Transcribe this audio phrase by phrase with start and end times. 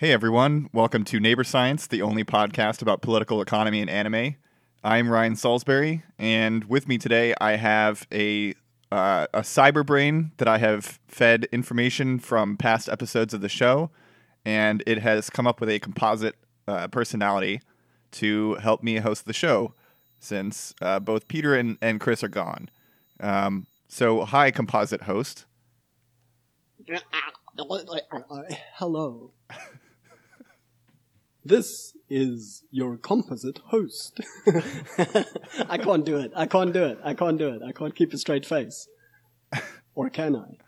[0.00, 4.36] Hey everyone, welcome to Neighbor Science, the only podcast about political economy and anime.
[4.82, 8.54] I'm Ryan Salisbury, and with me today I have a
[8.90, 13.90] uh, a cyber brain that I have fed information from past episodes of the show,
[14.42, 16.36] and it has come up with a composite
[16.66, 17.60] uh, personality
[18.12, 19.74] to help me host the show
[20.18, 22.70] since uh, both Peter and, and Chris are gone.
[23.20, 25.44] Um, so, hi, composite host.
[28.76, 29.32] Hello.
[31.44, 34.20] This is your composite host.
[35.68, 36.32] I can't do it.
[36.36, 36.98] I can't do it.
[37.02, 37.62] I can't do it.
[37.62, 38.88] I can't keep a straight face.
[39.94, 40.58] Or can I?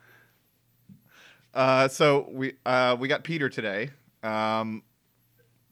[1.54, 3.90] Uh, so we uh, we got Peter today.
[4.22, 4.82] Um,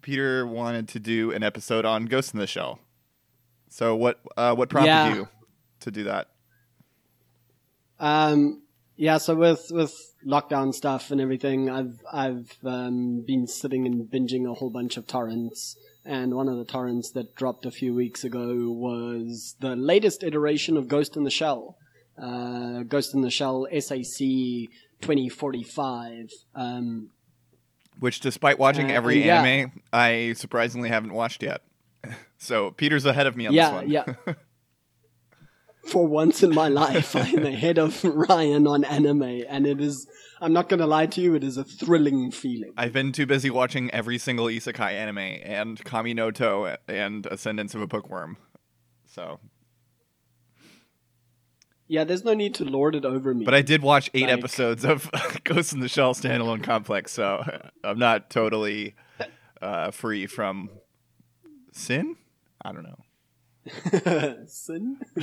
[0.03, 2.79] Peter wanted to do an episode on Ghost in the Shell.
[3.69, 5.15] So what uh, what prompted Yeah.
[5.15, 5.29] you
[5.81, 6.29] to do that?
[7.99, 8.63] Um,
[8.97, 14.51] yeah, so with with lockdown stuff and everything, I've I've um, been sitting and binging
[14.51, 18.25] a whole bunch of torrents, and one of the torrents that dropped a few weeks
[18.25, 21.77] ago was the latest iteration of Ghost in the Shell,
[22.23, 24.27] uh, Ghost in the Shell SAC
[25.01, 26.31] twenty forty five.
[26.55, 27.11] Um,
[27.99, 29.43] Which, despite watching Uh, every yeah.
[29.43, 31.63] anime, I surprisingly haven't watched yet.
[32.43, 33.91] So Peter's ahead of me on yeah, this one.
[33.91, 34.35] yeah.
[35.87, 40.07] For once in my life, I'm ahead of Ryan on anime, and it is.
[40.43, 42.73] I'm not going to lie to you; it is a thrilling feeling.
[42.77, 47.75] I've been too busy watching every single isekai anime and Kami no To and Ascendance
[47.75, 48.37] of a Bookworm.
[49.07, 49.41] So,
[51.89, 53.45] Yeah, there's no need to lord it over me.
[53.45, 55.11] but I did watch eight Like- episodes of
[55.45, 57.43] Ghost in the Shell standalone complex, so
[57.83, 58.95] I'm not totally
[59.61, 60.71] uh, free from
[61.73, 62.17] sin.
[62.63, 62.99] I don't know.
[64.47, 64.99] Sin?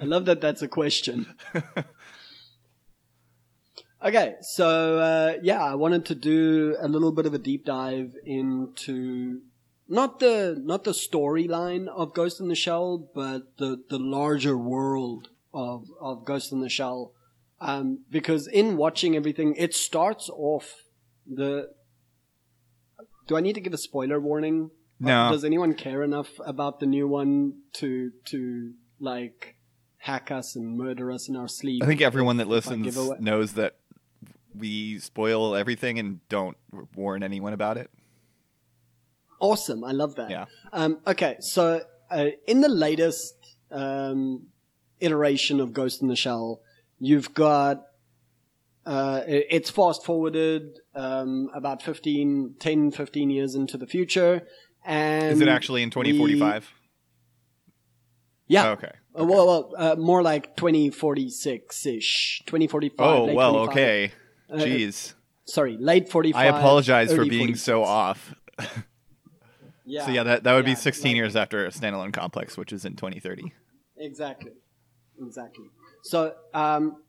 [0.00, 1.34] I love that that's a question.
[4.04, 8.14] okay, so uh, yeah, I wanted to do a little bit of a deep dive
[8.24, 9.40] into
[9.88, 15.28] not the not the storyline of Ghost in the Shell, but the the larger world
[15.52, 17.12] of of Ghost in the Shell.
[17.60, 20.74] Um, because in watching everything, it starts off
[21.26, 21.70] the.
[23.26, 24.70] Do I need to give a spoiler warning?
[25.00, 25.30] No.
[25.30, 29.56] Does anyone care enough about the new one to to like
[29.98, 31.82] hack us and murder us in our sleep?
[31.82, 33.76] I think everyone that if I give listens knows that
[34.54, 36.56] we spoil everything and don't
[36.94, 37.90] warn anyone about it.
[39.40, 40.30] Awesome, I love that.
[40.30, 40.44] Yeah.
[40.72, 43.34] Um, okay, so uh, in the latest
[43.70, 44.46] um,
[45.00, 46.60] iteration of Ghost in the Shell,
[46.98, 47.82] you've got
[48.86, 54.42] uh, it's fast forwarded um, about 15, 10, 15 years into the future.
[54.84, 56.70] And Is it actually in 2045?
[58.46, 58.68] Yeah.
[58.68, 58.90] Oh, okay.
[59.18, 62.42] Uh, well, well uh, more like 2046 ish.
[62.46, 63.06] 2045.
[63.06, 63.70] Oh, well, 25.
[63.70, 64.12] okay.
[64.50, 65.14] Uh, Jeez.
[65.46, 66.40] Sorry, late 45.
[66.40, 68.34] I apologize for being so off.
[69.86, 70.06] Yeah.
[70.06, 72.84] So, yeah, that, that would Yeah, be 16 like- years after Standalone Complex, which is
[72.84, 73.52] in 2030.
[73.98, 74.52] Exactly.
[75.20, 75.66] Exactly.
[76.02, 77.02] So, um,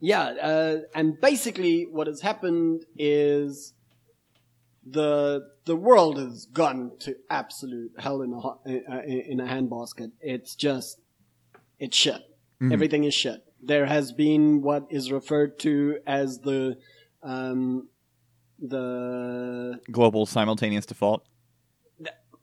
[0.00, 3.72] yeah, uh, and basically what has happened is
[4.90, 10.12] the the world has gone to absolute hell in a uh, in a handbasket.
[10.20, 11.00] It's just
[11.78, 12.22] it's shit.
[12.60, 12.72] Mhm.
[12.72, 13.44] Everything is shit.
[13.62, 16.78] There has been what is referred to as the
[17.22, 17.88] um,
[18.58, 21.24] the Global simultaneous default.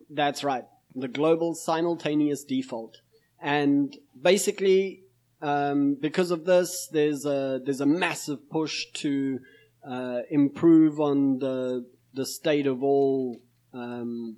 [0.09, 0.65] That's right.
[0.93, 3.01] The global simultaneous default.
[3.41, 5.03] And basically,
[5.41, 9.39] um, because of this, there's a, there's a massive push to,
[9.87, 11.85] uh, improve on the,
[12.15, 13.37] the state of all,
[13.73, 14.37] um,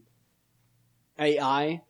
[1.20, 1.82] AI.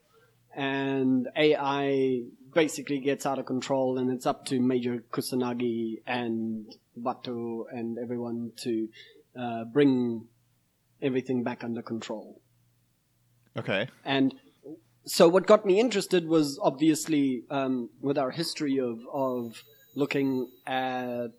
[0.55, 2.21] And AI
[2.53, 6.65] basically gets out of control and it's up to Major Kusanagi and
[6.99, 8.89] Batou and everyone to,
[9.39, 10.25] uh, bring
[11.01, 12.41] everything back under control.
[13.55, 13.87] Okay.
[14.03, 14.33] And
[15.05, 19.63] so what got me interested was obviously um, with our history of, of
[19.95, 21.31] looking at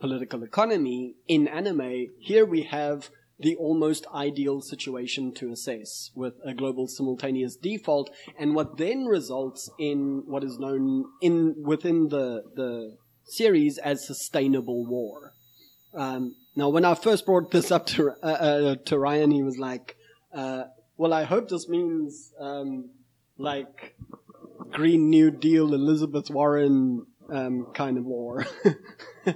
[0.00, 6.54] political economy in anime, here we have the almost ideal situation to assess with a
[6.54, 12.96] global simultaneous default and what then results in what is known in within the the
[13.24, 15.32] series as sustainable war.
[15.94, 19.58] Um, now, when I first brought this up to uh, uh, to Ryan, he was
[19.58, 19.96] like,
[20.32, 20.64] uh,
[20.96, 22.90] "Well, I hope this means um,
[23.38, 23.96] like
[24.70, 28.46] Green New Deal, Elizabeth Warren um, kind of war."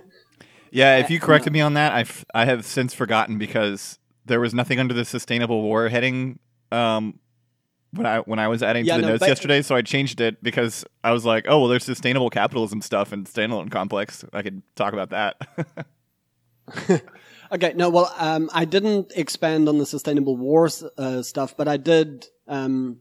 [0.71, 4.53] Yeah, if you corrected me on that, I've I have since forgotten because there was
[4.55, 6.39] nothing under the sustainable war heading
[6.73, 7.19] um,
[7.93, 9.63] when I when I was adding Yeah, to the no, notes but- yesterday.
[9.63, 13.27] So I changed it because I was like, oh well, there's sustainable capitalism stuff and
[13.27, 14.25] standalone complex.
[14.33, 15.41] I could talk about that.
[17.51, 21.79] Okay, no, well, um, I didn't expand on the sustainable wars uh, stuff, but I
[21.79, 22.27] did.
[22.47, 22.99] Um,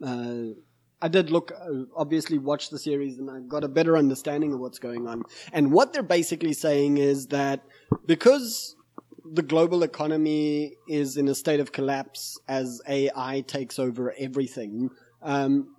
[0.00, 0.54] uh,
[1.02, 4.60] I did look, uh, obviously, watch the series, and I got a better understanding of
[4.60, 5.24] what's going on.
[5.52, 7.64] And what they're basically saying is that
[8.06, 8.76] because
[9.24, 14.90] the global economy is in a state of collapse as AI takes over everything,
[15.22, 15.74] um,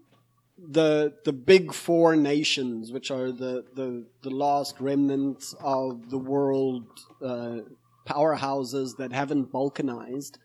[0.58, 6.86] the the big four nations, which are the the, the last remnants of the world
[7.24, 7.60] uh,
[8.06, 10.38] powerhouses that haven't balkanized,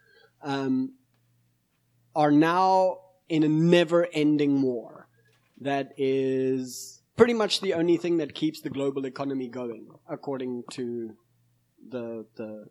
[0.42, 0.94] um,
[2.14, 2.98] are now
[3.28, 5.08] in a never-ending war.
[5.60, 11.16] That is pretty much the only thing that keeps the global economy going, according to
[11.88, 12.66] the the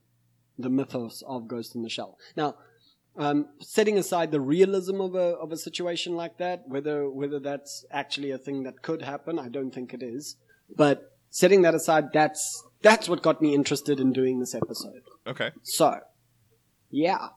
[0.57, 2.18] the mythos of Ghost in the Shell.
[2.36, 2.56] Now,
[3.18, 7.86] um, setting aside the realism of a of a situation like that, whether whether that's
[7.92, 10.38] actually a thing that could happen, I don't think it is.
[10.75, 15.01] But setting that aside, that's that's what got me interested in doing this episode.
[15.25, 15.51] Okay.
[15.63, 15.95] So,
[16.89, 17.30] yeah.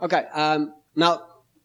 [0.00, 0.24] Okay.
[0.34, 1.22] Um, now,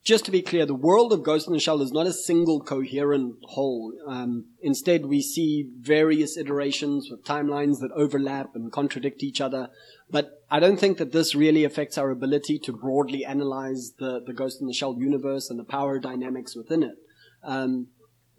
[0.07, 2.62] just to be clear, the world of Ghost in the Shell is not a single
[2.62, 3.92] coherent whole.
[4.07, 9.68] Um, instead, we see various iterations with timelines that overlap and contradict each other.
[10.09, 14.31] But I don't think that this really affects our ability to broadly analyze the, the
[14.31, 16.95] Ghost in the Shell universe and the power dynamics within it.
[17.44, 17.88] Um,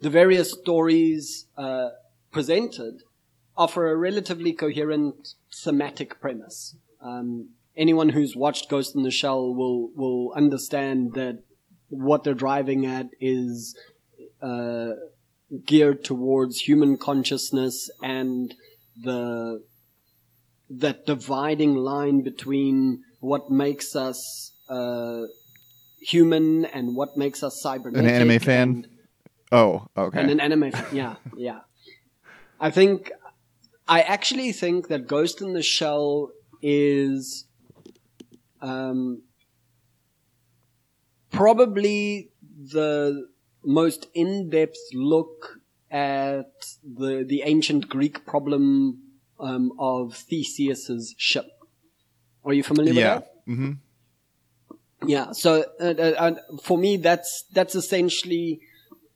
[0.01, 1.89] the various stories uh,
[2.31, 3.03] presented
[3.55, 6.77] offer a relatively coherent thematic premise.
[6.99, 11.43] Um, anyone who's watched Ghost in the Shell will will understand that
[11.89, 13.75] what they're driving at is
[14.41, 14.91] uh,
[15.65, 18.53] geared towards human consciousness and
[19.01, 19.63] the
[20.69, 25.21] that dividing line between what makes us uh,
[26.01, 28.07] human and what makes us cybernetic.
[28.07, 28.69] An anime fan?
[28.69, 28.87] and-
[29.51, 30.19] Oh, okay.
[30.21, 30.85] and an anime fan.
[30.95, 31.61] Yeah, yeah.
[32.59, 33.11] I think,
[33.87, 36.29] I actually think that Ghost in the Shell
[36.61, 37.45] is,
[38.61, 39.23] um,
[41.31, 43.27] probably the
[43.63, 45.59] most in-depth look
[45.91, 46.51] at
[46.83, 48.99] the the ancient Greek problem
[49.39, 51.47] um, of Theseus's ship.
[52.45, 53.15] Are you familiar yeah.
[53.15, 53.31] with that?
[53.45, 53.71] hmm
[55.05, 55.31] Yeah.
[55.31, 58.61] So uh, uh, uh, for me, that's that's essentially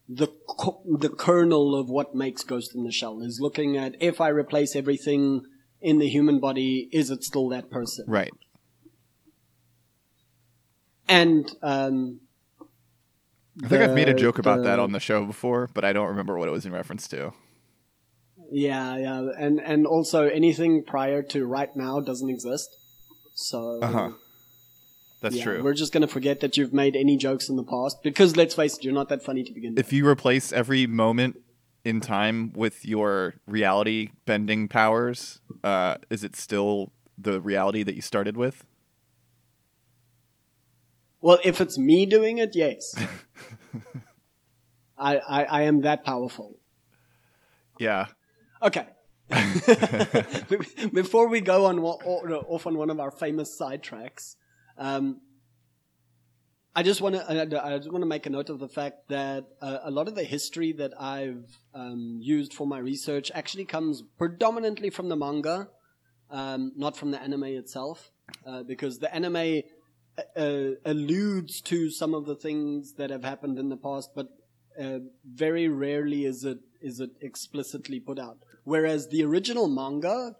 [0.09, 4.19] the co- the kernel of what makes Ghost in the Shell is looking at if
[4.19, 5.43] I replace everything
[5.81, 8.05] in the human body, is it still that person?
[8.07, 8.33] Right.
[11.07, 12.19] And um,
[13.63, 15.93] I think I've made a the- joke about that on the show before, but I
[15.93, 17.33] don't remember what it was in reference to.
[18.51, 22.69] yeah, yeah, and and also anything prior to right now doesn't exist.
[23.35, 24.11] So Uh-huh.
[25.21, 25.63] That's yeah, true.
[25.63, 28.77] We're just gonna forget that you've made any jokes in the past because let's face
[28.77, 29.79] it, you're not that funny to begin with.
[29.85, 31.37] If you replace every moment
[31.85, 38.01] in time with your reality bending powers, uh, is it still the reality that you
[38.01, 38.65] started with?
[41.23, 42.93] Well, if it's me doing it, yes.
[44.97, 46.59] I, I, I am that powerful.
[47.79, 48.07] Yeah.
[48.61, 48.85] Okay.
[50.93, 54.35] Before we go on off on one of our famous sidetracks,
[54.77, 55.21] um,
[56.75, 59.45] I just want to I, just want to make a note of the fact that
[59.61, 64.03] uh, a lot of the history that I've um, used for my research actually comes
[64.17, 65.69] predominantly from the manga,
[66.29, 68.11] um, not from the anime itself,
[68.45, 69.61] uh, because the anime
[70.35, 74.27] uh, alludes to some of the things that have happened in the past, but
[74.79, 78.37] uh, very rarely is it is it explicitly put out.
[78.63, 80.35] Whereas the original manga,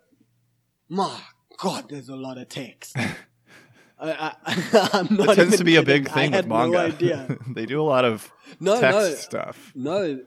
[0.89, 1.19] my
[1.57, 2.95] God, there's a lot of text.
[3.99, 6.71] I, I, I'm not It tends to be a big thing I with manga.
[6.77, 7.37] No idea.
[7.47, 9.15] they do a lot of No, text no.
[9.15, 9.71] stuff.
[9.75, 10.19] No,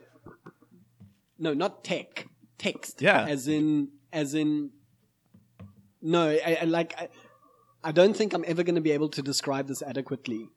[1.39, 2.27] no, not tech.
[2.59, 3.03] Text.
[3.03, 3.27] Yeah.
[3.27, 4.71] As in, as in.
[6.01, 6.95] No, I, I like.
[6.99, 7.09] I,
[7.87, 10.49] I don't think I'm ever going to be able to describe this adequately.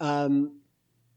[0.00, 0.60] Um,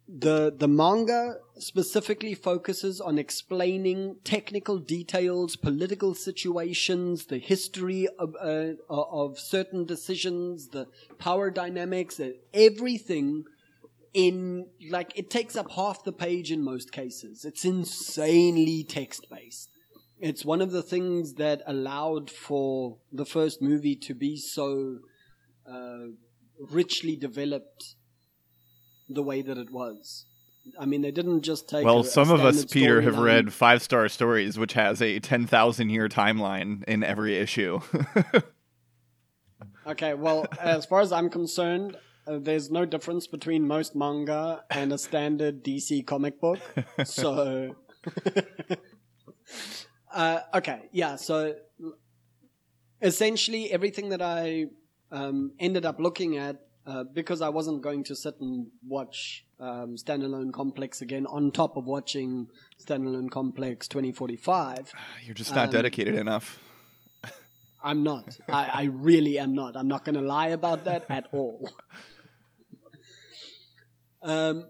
[0.08, 8.76] the the manga specifically focuses on explaining technical details, political situations, the history of uh,
[8.90, 10.88] of certain decisions, the
[11.18, 12.22] power dynamics,
[12.54, 13.44] everything
[14.14, 17.44] in like it takes up half the page in most cases.
[17.44, 19.70] It's insanely text based.
[20.18, 25.00] It's one of the things that allowed for the first movie to be so
[25.70, 26.08] uh,
[26.72, 27.96] richly developed
[29.10, 30.26] the way that it was.
[30.80, 31.86] I mean, they didn't just take.
[31.86, 33.24] Well, a- a some of us, Peter, have storyline.
[33.24, 37.82] read Five Star Stories, which has a 10,000 year timeline in every issue.
[39.88, 41.96] Okay, well, as far as I'm concerned,
[42.26, 46.60] uh, there's no difference between most manga and a standard DC comic book.
[47.04, 47.76] So,
[50.14, 51.18] uh, okay, yeah.
[51.18, 51.56] So,
[53.02, 54.66] essentially everything that I
[55.12, 56.58] um, ended up looking at
[56.88, 61.78] uh, because I wasn't going to sit and watch um, Standalone Complex again on top
[61.78, 62.48] of watching
[62.84, 64.94] Standalone Complex 2045.
[65.26, 66.60] You're just not Um, dedicated enough.
[67.84, 68.38] I'm not.
[68.48, 69.76] I, I really am not.
[69.76, 71.70] I'm not going to lie about that at all.
[74.22, 74.68] Um,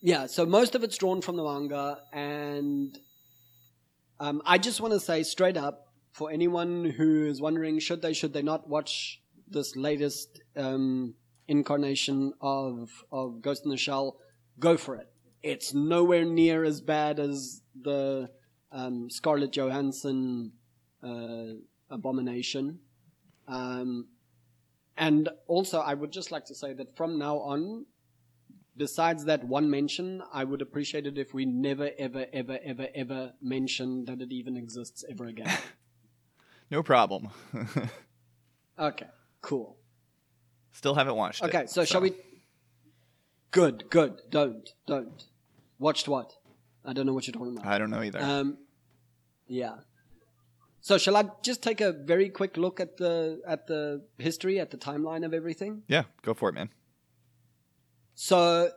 [0.00, 2.96] yeah, so most of it's drawn from the manga, and
[4.20, 5.87] um, I just want to say straight up
[6.18, 11.14] for anyone who is wondering should they, should they not watch this latest um,
[11.46, 14.16] incarnation of of Ghost in the Shell,
[14.58, 15.08] go for it.
[15.44, 18.28] It's nowhere near as bad as the
[18.72, 20.52] um, Scarlett Johansson
[21.04, 21.54] uh,
[21.88, 22.80] abomination.
[23.46, 24.08] Um,
[24.96, 27.86] and also, I would just like to say that from now on,
[28.76, 33.32] besides that one mention, I would appreciate it if we never, ever, ever, ever, ever
[33.40, 35.56] mention that it even exists ever again.
[36.70, 37.30] No problem.
[38.78, 39.06] okay,
[39.40, 39.76] cool.
[40.72, 41.46] Still haven't watched it.
[41.46, 42.12] Okay, so, shall we?
[43.50, 44.20] Good, good.
[44.30, 45.24] Don't, don't.
[45.78, 46.34] Watched what?
[46.84, 47.66] I don't know what you're talking about.
[47.66, 48.20] I don't know either.
[48.20, 48.58] Um,
[49.46, 49.76] yeah.
[50.80, 54.70] So shall I just take a very quick look at the at the history, at
[54.70, 55.82] the timeline of everything?
[55.88, 56.70] yeah, go for it, man.
[58.14, 58.70] So,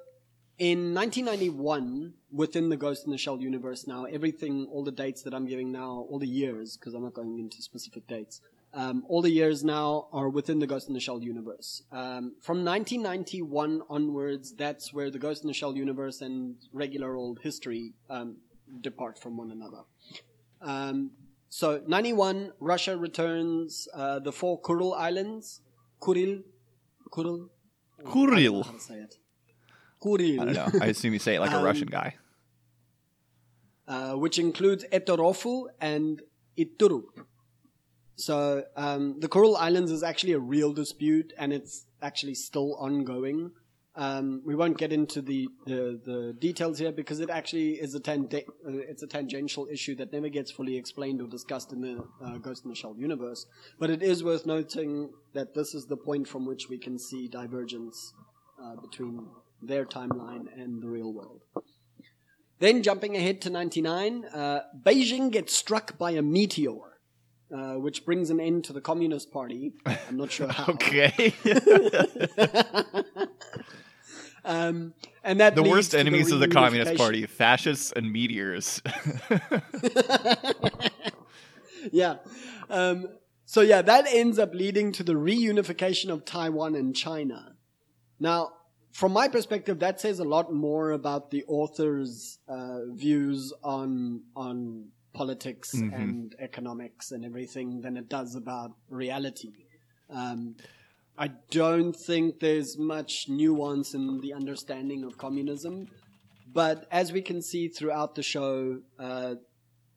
[0.61, 5.33] in 1991, within the Ghost in the Shell universe, now everything, all the dates that
[5.33, 8.41] I'm giving now, all the years, because I'm not going into specific dates,
[8.71, 11.81] um, all the years now are within the Ghost in the Shell universe.
[11.91, 17.39] Um, from 1991 onwards, that's where the Ghost in the Shell universe and regular old
[17.39, 18.37] history um,
[18.81, 19.81] depart from one another.
[20.61, 21.09] Um,
[21.49, 25.61] so, 91, Russia returns uh, the four Kuril Islands.
[25.99, 26.43] Kuril?
[27.11, 27.49] Kuril?
[27.97, 28.63] I don't know Kuril.
[30.03, 30.37] How to say it.
[30.37, 30.41] Kuril.
[30.41, 30.79] I don't know.
[30.85, 32.15] I assume you say it like a Um, Russian guy.
[33.87, 36.21] uh, which includes Etorofu and
[36.57, 37.25] Iturup.
[38.15, 43.51] So um, the Kuril Islands is actually a real dispute, and it's actually still ongoing.
[43.95, 47.99] Um, we won't get into the, the, the details here because it actually is a
[47.99, 48.39] tang- uh,
[48.91, 52.63] it's a tangential issue that never gets fully explained or discussed in the uh, Ghost
[52.63, 53.47] in the Shell universe.
[53.79, 57.27] But it is worth noting that this is the point from which we can see
[57.27, 58.13] divergence
[58.63, 59.27] uh, between
[59.61, 61.41] their timeline and the real world.
[62.59, 66.99] Then jumping ahead to 99, uh, Beijing gets struck by a meteor,
[67.55, 69.73] uh, which brings an end to the Communist Party.
[69.85, 70.73] I'm not sure how.
[70.73, 71.33] Okay.
[74.43, 78.81] Um, and that the worst enemies of the Communist Party fascists and meteors.
[81.91, 82.15] yeah.
[82.69, 83.07] Um,
[83.45, 87.55] so yeah, that ends up leading to the reunification of Taiwan and China.
[88.19, 88.53] Now,
[88.93, 94.89] from my perspective, that says a lot more about the author's uh, views on on
[95.13, 95.93] politics Mhm.
[96.01, 99.51] and economics and everything than it does about reality.
[100.09, 100.55] Um,
[101.17, 105.87] I don't think there's much nuance in the understanding of communism,
[106.47, 109.35] but as we can see throughout the show, uh,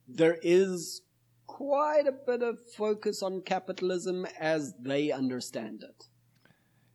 [0.07, 1.01] there is
[1.47, 6.09] quite a bit of focus on capitalism as they understand it.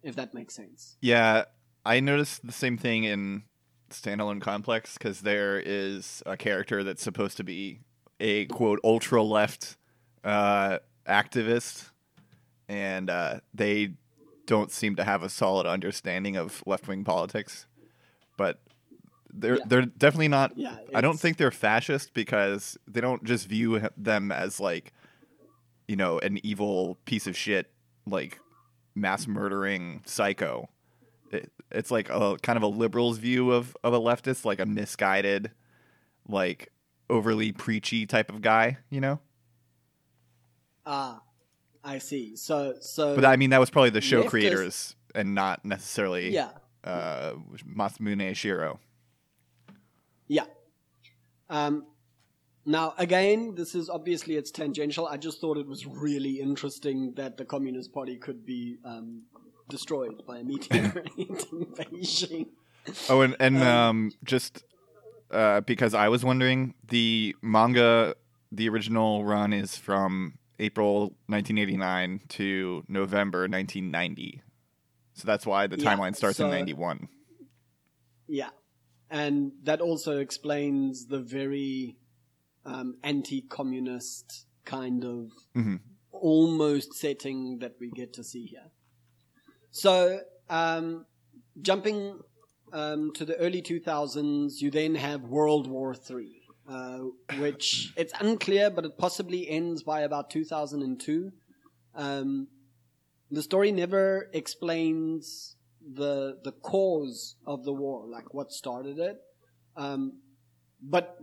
[0.03, 0.97] If that makes sense.
[1.01, 1.45] yeah,
[1.85, 3.45] I noticed the same thing in
[3.91, 7.81] Standalone Complex because there is a character that's supposed to be
[8.21, 9.77] a quote ultra left
[10.25, 11.91] uh, activist,
[12.69, 13.95] and uh, they
[14.47, 17.67] don't seem to have a solid understanding of left wing politics.
[18.37, 18.61] But
[19.33, 19.65] they're Yeah.
[19.67, 24.33] they're definitely not Yeah, I don't think they're fascist because they don't just view them
[24.33, 24.93] as like,
[25.89, 27.71] you know, an evil piece of shit,
[28.07, 28.39] like
[28.95, 30.69] mass murdering psycho.
[31.31, 34.67] It, it's like a kind of a liberal's view of, of a leftist, like a
[34.67, 35.51] misguided,
[36.29, 36.73] like
[37.09, 39.21] overly preachy type of guy, you know?
[40.87, 41.21] Ah,
[41.85, 42.37] I see.
[42.37, 46.51] So, so But I mean, that was probably the show creators and not necessarily yeah,
[46.85, 47.33] uh,
[47.65, 48.79] Masamune Shirow.
[50.29, 50.45] yeah.
[51.49, 51.87] Um,
[52.67, 55.07] now, again, this is obviously it's tangential.
[55.07, 59.23] I just thought it was really interesting that the Communist Party could be um,
[59.71, 61.27] destroyed by a meteor in
[61.77, 62.49] Beijing.
[63.09, 64.65] Oh, and and Um, um, just
[65.31, 68.15] uh, because I was wondering, the manga,
[68.51, 74.43] the original run is from April 1989 to November 1990,
[75.15, 77.09] so that's why the Yeah, timeline starts in 91.
[78.27, 78.51] Yeah,
[79.11, 81.97] and that also explains the very
[82.65, 85.81] um, anti-communist kind of Mhm.
[86.13, 88.71] almost setting that we get to see here.
[89.71, 91.07] So, um,
[91.63, 92.19] jumping
[92.73, 96.99] um, to the early 2000s, you then have World War III, uh,
[97.39, 101.33] which it's unclear, but it possibly ends by about 2002.
[101.95, 102.49] Um,
[103.31, 105.57] the story never explains
[105.95, 109.19] the the cause of the war, like what started it.
[109.77, 110.21] Um,
[110.83, 111.19] but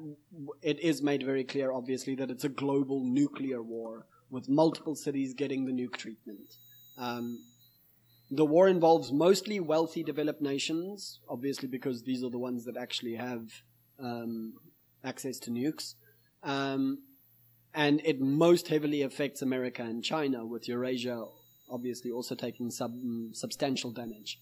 [0.62, 5.34] it is made very clear, obviously, that it's a global nuclear war with multiple cities
[5.34, 6.56] getting the nuke treatment.
[6.98, 7.40] Um,
[8.30, 13.16] the war involves mostly wealthy developed nations, obviously because these are the ones that actually
[13.16, 13.50] have
[14.00, 14.54] um,
[15.04, 15.96] access to nukes.
[16.44, 17.00] Um,
[17.74, 21.26] and it most heavily affects America and China, with Eurasia
[21.70, 22.96] obviously also taking sub,
[23.34, 24.40] substantial damage.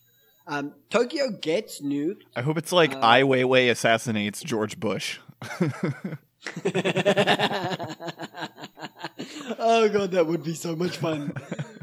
[0.47, 2.21] Um, Tokyo gets nuked.
[2.35, 5.19] I hope it's like Uh, Ai Weiwei assassinates George Bush.
[9.57, 11.33] oh god, that would be so much fun.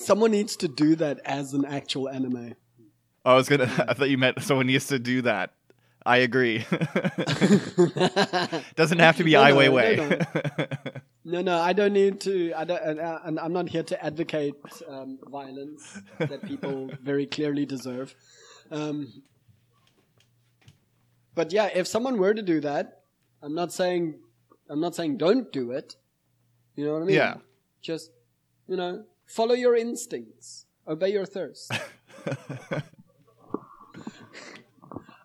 [0.00, 2.54] Someone needs to do that as an actual anime.
[3.24, 3.64] I was gonna.
[3.88, 5.52] I thought you meant someone needs to do that.
[6.06, 6.64] I agree.
[8.74, 11.02] Doesn't have to be No, Ai no, no, Weiwei.
[11.24, 12.54] No, no, I don't need to.
[12.54, 14.54] I don't, and, and I'm not here to advocate
[14.88, 18.14] um, violence that people very clearly deserve.
[18.70, 19.22] Um,
[21.34, 23.02] but yeah, if someone were to do that,
[23.42, 24.18] I'm not saying
[24.70, 25.96] I'm not saying don't do it.
[26.76, 27.16] You know what I mean?
[27.16, 27.34] Yeah.
[27.82, 28.10] Just
[28.66, 31.72] you know, follow your instincts, obey your thirst.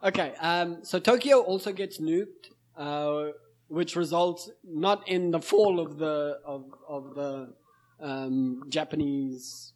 [0.04, 3.32] okay, um, so Tokyo also gets nuked, uh,
[3.68, 7.54] which results not in the fall of the of of the
[8.00, 9.74] um, Japanese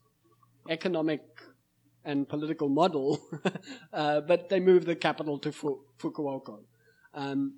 [0.69, 1.21] economic
[2.05, 3.19] and political model,
[3.93, 6.59] uh, but they move the capital to Fu- Fukuoka.
[7.13, 7.55] Um,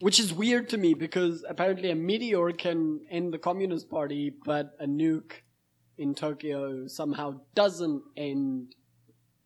[0.00, 4.76] which is weird to me because apparently a meteor can end the Communist Party, but
[4.78, 5.32] a nuke
[5.98, 8.74] in Tokyo somehow doesn't end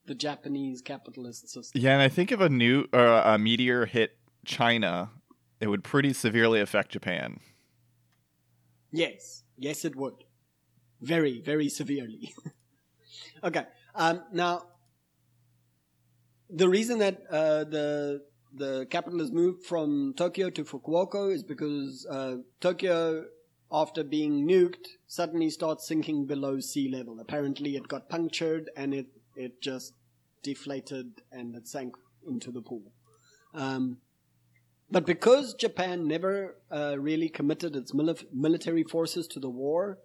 [0.07, 1.81] the Japanese capitalist system.
[1.81, 5.11] yeah, and I think if a new or a meteor hit China,
[5.61, 7.39] it would pretty severely affect Japan.
[8.91, 10.25] Yes, yes, it would.
[11.01, 12.35] Very, very severely.
[13.45, 13.65] okay,
[13.95, 14.65] um, now
[16.49, 22.07] the reason that uh, the the capital is moved from Tokyo to Fukuoka is because
[22.11, 23.25] uh, Tokyo,
[23.73, 27.21] after being nuked, suddenly starts sinking below sea level.
[27.21, 29.07] Apparently, it got punctured and it
[29.37, 29.95] it just
[30.43, 31.95] deflated and it sank
[32.27, 32.93] into the pool.
[33.55, 33.99] Um,
[34.91, 39.99] but because Japan never uh, really committed its mili- military forces to the war,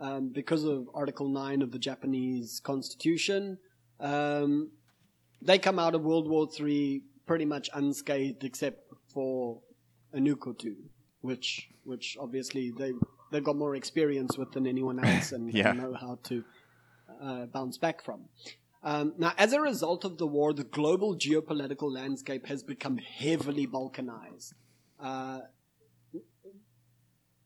[0.00, 3.58] um, because of Article 9 of the Japanese Constitution,
[4.00, 4.70] um,
[5.40, 8.80] they come out of World War III pretty much unscathed except
[9.12, 9.60] for
[10.12, 10.76] a nuke or two,
[11.22, 12.92] which, which obviously they,
[13.30, 15.70] they've got more experience with than anyone else and, Yeah.
[15.70, 16.44] and know how to
[17.22, 18.28] uh, bounce back from.
[18.84, 23.66] Um, now, as a result of the war, the global geopolitical landscape has become heavily
[23.66, 24.54] balkanized.
[25.00, 25.40] Uh,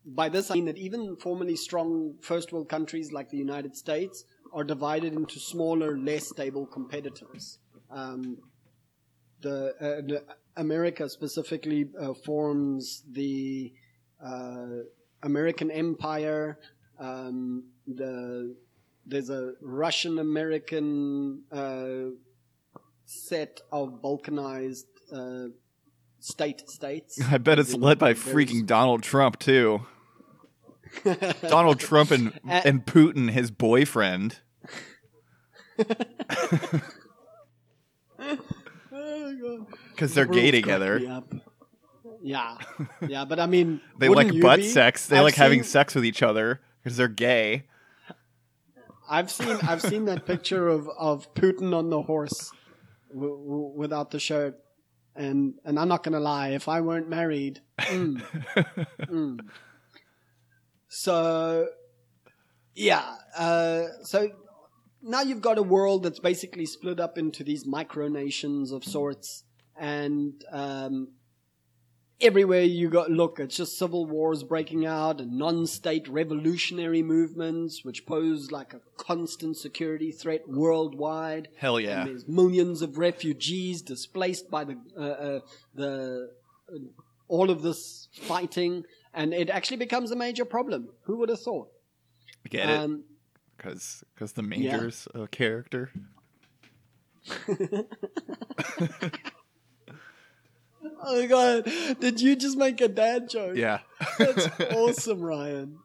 [0.04, 4.24] by this, I mean that even formerly strong first world countries like the United States
[4.52, 7.58] are divided into smaller, less stable competitors.
[7.90, 8.38] Um,
[9.46, 13.72] the, uh, America specifically uh, forms the
[14.24, 14.82] uh,
[15.22, 16.58] American Empire.
[16.98, 18.56] Um, the
[19.06, 22.10] there's a Russian American uh,
[23.04, 25.48] set of balkanized uh,
[26.18, 27.20] state states.
[27.30, 29.82] I bet it's led by freaking Donald Trump too.
[31.42, 34.40] Donald Trump and Uh, and Putin, his boyfriend.
[39.90, 41.22] Because they're gay together.
[42.22, 42.56] Yeah,
[43.06, 44.68] yeah, but I mean, They like butt be?
[44.68, 45.06] sex.
[45.06, 47.66] They I've like having sex with each other because they're gay.
[49.08, 52.50] I've seen I've seen that picture of, of Putin on the horse
[53.12, 54.58] w- w- without the shirt,
[55.14, 58.20] and and I'm not gonna lie, if I weren't married, mm,
[59.02, 59.38] mm.
[60.88, 61.68] so
[62.74, 64.28] yeah, uh, so
[65.02, 69.44] now you've got a world that's basically split up into these micronations of sorts,
[69.78, 71.08] and um,
[72.20, 78.06] everywhere you go look, it's just civil wars breaking out and non-state revolutionary movements, which
[78.06, 81.48] pose like a constant security threat worldwide.
[81.56, 82.00] Hell yeah.
[82.00, 85.40] And there's millions of refugees displaced by the uh, uh,
[85.74, 86.30] the
[86.72, 86.78] uh,
[87.28, 90.88] all of this fighting, and it actually becomes a major problem.
[91.04, 91.68] Who would have thought?
[92.48, 92.78] Get it?
[92.78, 93.04] Um,
[93.56, 95.90] Because because the major's a character.
[101.02, 101.70] oh my god!
[102.00, 103.56] Did you just make a dad joke?
[103.56, 103.80] Yeah.
[104.18, 105.78] That's awesome, Ryan.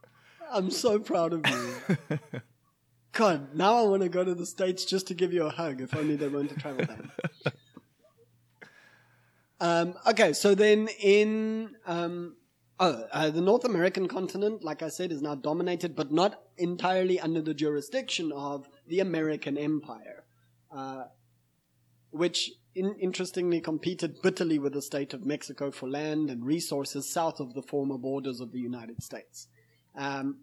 [0.52, 2.20] I'm so proud of you.
[3.14, 5.82] God, now I want to go to the States just to give you a hug,
[5.82, 7.12] if only they weren't a travel ban.
[9.64, 11.76] Um, okay, so then in.
[11.86, 12.36] Um,
[12.84, 17.20] Oh, uh, the North American continent, like I said, is now dominated, but not entirely
[17.20, 20.24] under the jurisdiction of the American Empire,
[20.76, 21.04] uh,
[22.10, 27.40] which in- interestingly competed bitterly with the state of Mexico for land and resources south
[27.40, 29.48] of the former borders of the United States.
[29.96, 30.38] Um,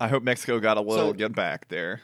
[0.00, 2.02] I hope Mexico got a little So- get back there.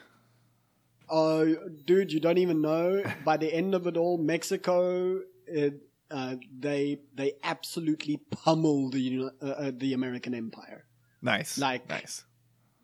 [1.09, 1.55] Oh,
[1.85, 3.03] dude, you don't even know.
[3.25, 5.73] By the end of it all, Mexico, it,
[6.09, 10.85] uh, they they absolutely pummel the uh, uh, the American Empire,
[11.21, 11.57] Nice.
[11.57, 12.23] Like- nice.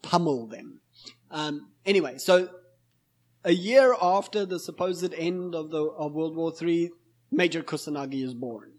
[0.01, 0.81] pummel them.
[1.31, 2.49] Um, anyway, so
[3.43, 6.91] a year after the supposed end of the of World War Three,
[7.31, 8.73] Major Kusanagi is born,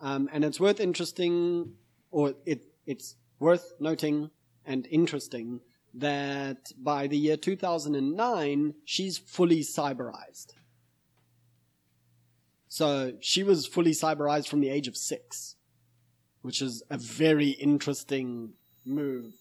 [0.00, 1.74] um, and it's worth interesting,
[2.10, 4.30] or it it's worth noting
[4.64, 5.60] and interesting
[5.94, 10.52] that by the year 2009, she's fully cyberized.
[12.68, 15.56] So she was fully cyberized from the age of six,
[16.42, 18.52] which is a very interesting
[18.86, 19.32] move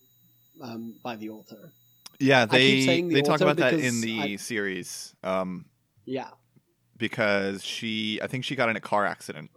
[0.62, 1.72] um, by the author.
[2.20, 5.66] Yeah, they the they talk about that in the I- series um,
[6.06, 6.30] Yeah,
[6.98, 9.52] because she, I think she got in a car accident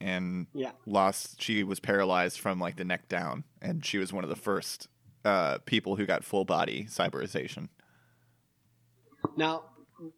[0.00, 1.40] and yeah, lost.
[1.40, 4.88] She was paralyzed from like the neck down, and she was one of the first
[5.24, 7.68] uh, people who got full body cyberization.
[9.36, 9.64] Now,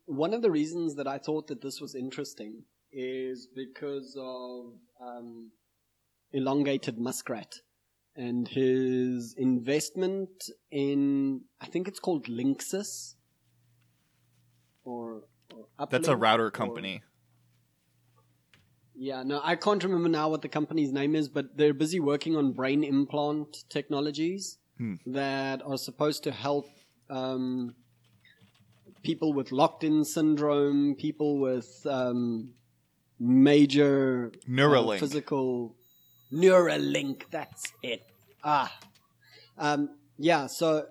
[0.07, 5.51] one of the reasons that I thought that this was interesting is because of um,
[6.33, 7.57] elongated muskrat
[8.17, 13.15] and his investment in, I think it's called Linksys.
[14.85, 15.23] Or,
[15.55, 17.03] or That's a router or- company.
[18.95, 22.37] Yeah, no, I can't remember now what the company's name is, but they're busy working
[22.37, 24.95] on brain implant technologies Hmm.
[25.07, 26.67] that are supposed to help
[27.11, 27.75] um,
[29.03, 32.53] people with locked-in syndrome, people with um,
[33.21, 35.77] major uh, physical
[36.33, 37.25] Neuralink.
[37.31, 38.03] That's it.
[38.43, 38.73] Ah,
[39.59, 40.47] um, yeah.
[40.47, 40.87] So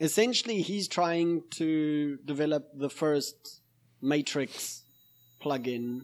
[0.00, 3.60] essentially, he's trying to develop the first
[4.00, 4.82] Matrix
[5.42, 6.02] plugin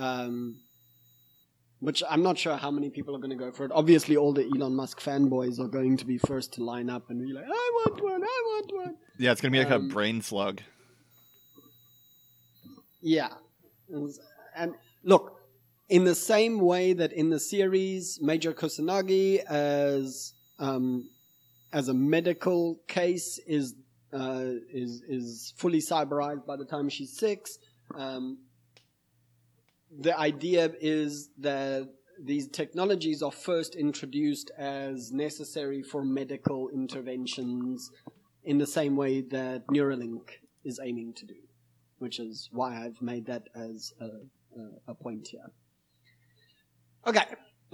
[0.00, 0.56] um,
[1.80, 3.72] which I'm not sure how many people are going to go for it.
[3.74, 7.20] Obviously, all the Elon Musk fanboys are going to be first to line up and
[7.24, 7.48] be like, "I
[7.84, 8.22] want one!
[8.22, 10.60] I want one!" Yeah, it's gonna be like Um, a brain slug.
[13.02, 13.32] Yeah,
[14.54, 15.39] and look,
[15.90, 21.10] in the same way that in the series, Major Kusanagi as um,
[21.72, 23.74] as a medical case is
[24.12, 27.58] uh, is is fully cyberized by the time she's six.
[27.96, 28.38] Um,
[29.90, 31.88] the idea is that
[32.22, 37.90] these technologies are first introduced as necessary for medical interventions
[38.44, 40.30] in the same way that Neuralink
[40.64, 41.34] is aiming to do,
[41.98, 45.50] which is why I've made that as a, a, a point here.
[47.10, 47.24] Okay,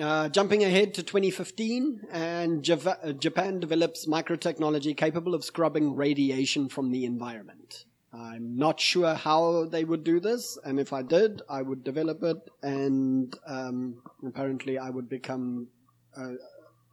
[0.00, 6.70] uh, jumping ahead to 2015, and Java- uh, Japan develops microtechnology capable of scrubbing radiation
[6.70, 7.84] from the environment.
[8.14, 12.22] I'm not sure how they would do this, and if I did, I would develop
[12.22, 15.68] it, and um, apparently I would become
[16.16, 16.36] a,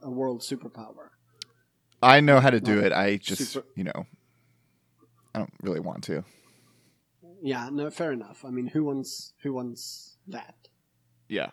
[0.01, 1.11] a world superpower.
[2.01, 2.91] I know how to do it.
[2.91, 4.05] I just, Super- you know,
[5.33, 6.25] I don't really want to.
[7.41, 8.43] Yeah, no, fair enough.
[8.43, 10.55] I mean, who wants who wants that?
[11.29, 11.51] Yeah,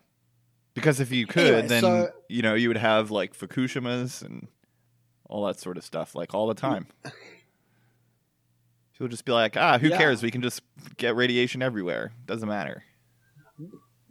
[0.75, 4.49] because if you could, Anyway, then so- you know you would have like Fukushimas and
[5.29, 6.87] all that sort of stuff, like all the time.
[8.93, 9.97] She'll just be like, ah, who Yeah.
[9.99, 10.23] cares?
[10.23, 10.63] We can just
[10.97, 12.13] get radiation everywhere.
[12.27, 12.85] Doesn't matter.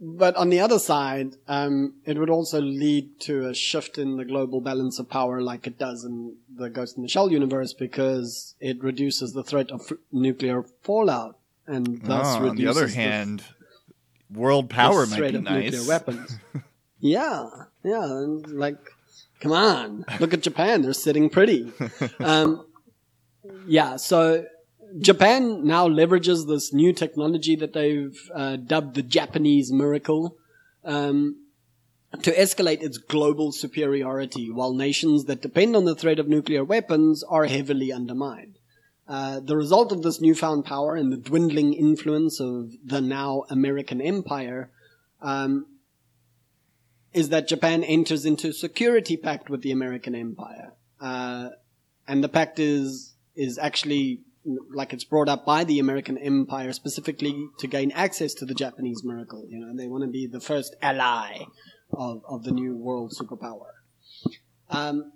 [0.02, 4.24] But on the other side, um, it would also lead to a shift in the
[4.24, 8.54] global balance of power, like it does in the Ghost in the Shell universe, because
[8.60, 12.94] it reduces the threat of f- nuclear fallout, and thus Ah, on the other the
[12.94, 13.44] hand,
[14.32, 15.72] world the power might be of nice.
[15.72, 16.38] nuclear weapons.
[17.00, 17.46] yeah,
[17.84, 18.78] yeah, and like,
[19.40, 21.72] come on, look at Japan; they're sitting pretty.
[22.20, 22.66] Um,
[23.66, 24.44] yeah, so
[24.98, 30.36] Japan now leverages this new technology that they've uh, dubbed the Japanese miracle
[30.84, 31.36] um,
[32.22, 37.22] to escalate its global superiority, while nations that depend on the threat of nuclear weapons
[37.22, 38.58] are heavily undermined.
[39.10, 44.00] Uh, the result of this newfound power and the dwindling influence of the now American
[44.00, 44.70] empire
[45.20, 45.66] um,
[47.12, 51.48] is that Japan enters into a security pact with the American empire, uh,
[52.06, 54.20] and the pact is is actually
[54.72, 59.02] like it's brought up by the American empire specifically to gain access to the Japanese
[59.02, 59.44] miracle.
[59.48, 61.46] You know, they want to be the first ally
[61.92, 63.72] of of the new world superpower.
[64.68, 65.10] Um,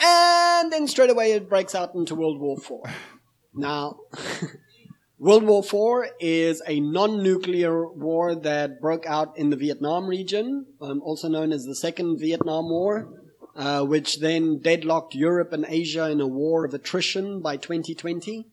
[0.00, 2.84] and then straight away it breaks out into World War Four.
[3.54, 4.00] Now,
[5.18, 5.62] World War
[6.04, 11.52] IV is a non-nuclear war that broke out in the Vietnam region, um, also known
[11.52, 13.20] as the Second Vietnam War,
[13.54, 18.46] uh, which then deadlocked Europe and Asia in a war of attrition by 2020.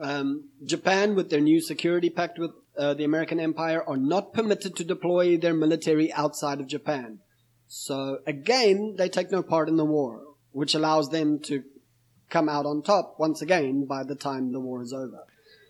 [0.00, 4.76] Um, Japan, with their new security pact with uh, the American Empire, are not permitted
[4.76, 7.18] to deploy their military outside of Japan.
[7.66, 10.22] So again, they take no part in the war,
[10.56, 11.62] which allows them to
[12.30, 15.22] come out on top once again by the time the war is over.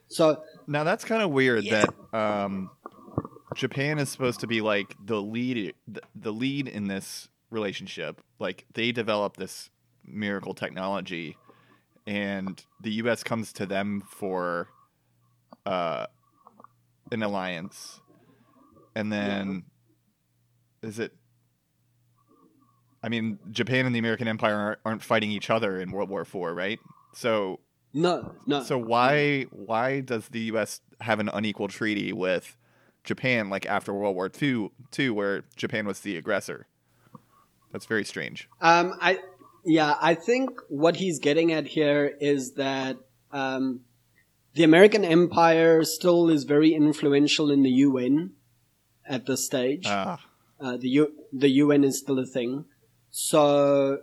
[0.06, 1.86] So now that's kind of weird yeah.
[2.12, 2.70] that um,
[3.56, 8.22] Japan is supposed to be like the lead, the, the lead in this relationship.
[8.38, 9.70] Like they develop this
[10.04, 11.36] miracle technology,
[12.06, 13.24] and the U.S.
[13.24, 14.68] comes to them for
[15.66, 16.06] uh,
[17.10, 18.00] an alliance,
[18.94, 19.64] and then
[20.80, 20.88] yeah.
[20.88, 21.12] is it?
[23.02, 26.34] I mean, Japan and the American Empire aren't fighting each other in World War IV,
[26.34, 26.78] right?
[27.14, 27.60] So
[27.92, 28.62] no, no.
[28.62, 30.80] So why why does the U.S.
[31.00, 32.56] have an unequal treaty with
[33.04, 36.66] Japan, like after World War II, two, where Japan was the aggressor?
[37.72, 38.48] That's very strange.
[38.60, 39.20] Um, I
[39.64, 42.98] yeah, I think what he's getting at here is that
[43.32, 43.80] um,
[44.54, 48.32] the American Empire still is very influential in the UN
[49.06, 49.84] at this stage.
[49.86, 50.20] Ah.
[50.58, 52.64] Uh, the U- the UN is still a thing,
[53.18, 53.98] so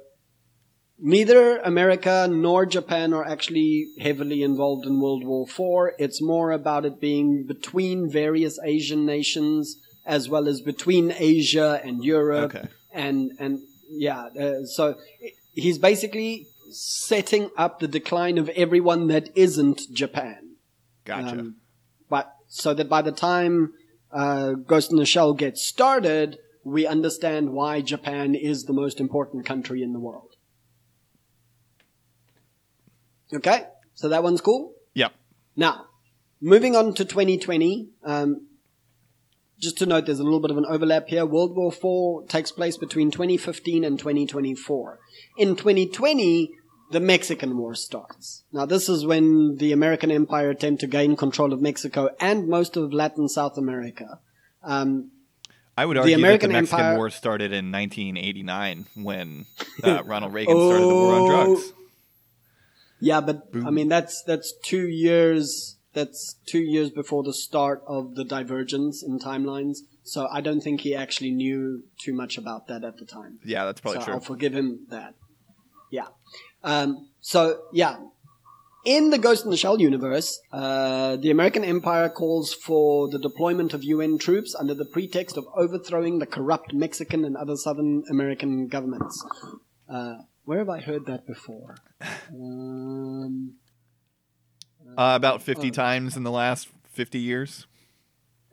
[1.06, 5.96] Neither America nor Japan are actually heavily involved in World War IV.
[6.00, 12.06] It's more about it being between various Asian nations as well as between Asia and
[12.06, 12.56] Europe.
[12.56, 12.68] Okay.
[12.94, 14.96] And, and yeah, uh, so
[15.54, 20.56] he's basically setting up the decline of everyone that isn't Japan.
[21.04, 21.40] Gotcha.
[21.40, 21.56] Um,
[22.10, 23.74] but so that by the time
[24.10, 29.46] uh, Ghost in the Shell gets started, we understand why Japan is the most important
[29.46, 30.36] country in the world.
[33.34, 34.74] Okay, so that one's cool.
[34.94, 35.14] Yep.
[35.56, 35.86] Now,
[36.40, 37.90] moving on to 2020.
[38.04, 38.48] Um,
[39.60, 41.26] just to note, there's a little bit of an overlap here.
[41.26, 45.00] World War IV takes place between 2015 and 2024.
[45.38, 46.52] In 2020,
[46.92, 48.44] the Mexican War starts.
[48.52, 52.78] Now, this is when the American Empire attempt to gain control of Mexico and most
[52.78, 54.20] of Latin South America.
[54.64, 55.12] Um,
[55.78, 56.98] I would argue the American that the Mexican Empire...
[56.98, 59.46] War started in 1989 when
[59.84, 61.74] uh, Ronald Reagan oh, started the war on drugs.
[63.00, 63.68] Yeah, but Boom.
[63.68, 65.78] I mean that's that's two years.
[65.94, 69.80] That's two years before the start of the divergence in timelines.
[70.04, 73.40] So I don't think he actually knew too much about that at the time.
[73.44, 74.14] Yeah, that's probably so true.
[74.16, 75.14] I'll forgive him that.
[75.92, 76.08] Yeah.
[76.64, 77.98] Um, so yeah,
[78.86, 83.74] in the Ghost in the Shell universe, uh, the American Empire calls for the deployment
[83.74, 88.68] of UN troops under the pretext of overthrowing the corrupt Mexican and other Southern American
[88.68, 89.26] governments.
[89.88, 90.16] Uh,
[90.46, 91.76] where have I heard that before?
[92.30, 93.56] Um,
[94.98, 97.66] uh, about 50 uh, times in the last 50 years.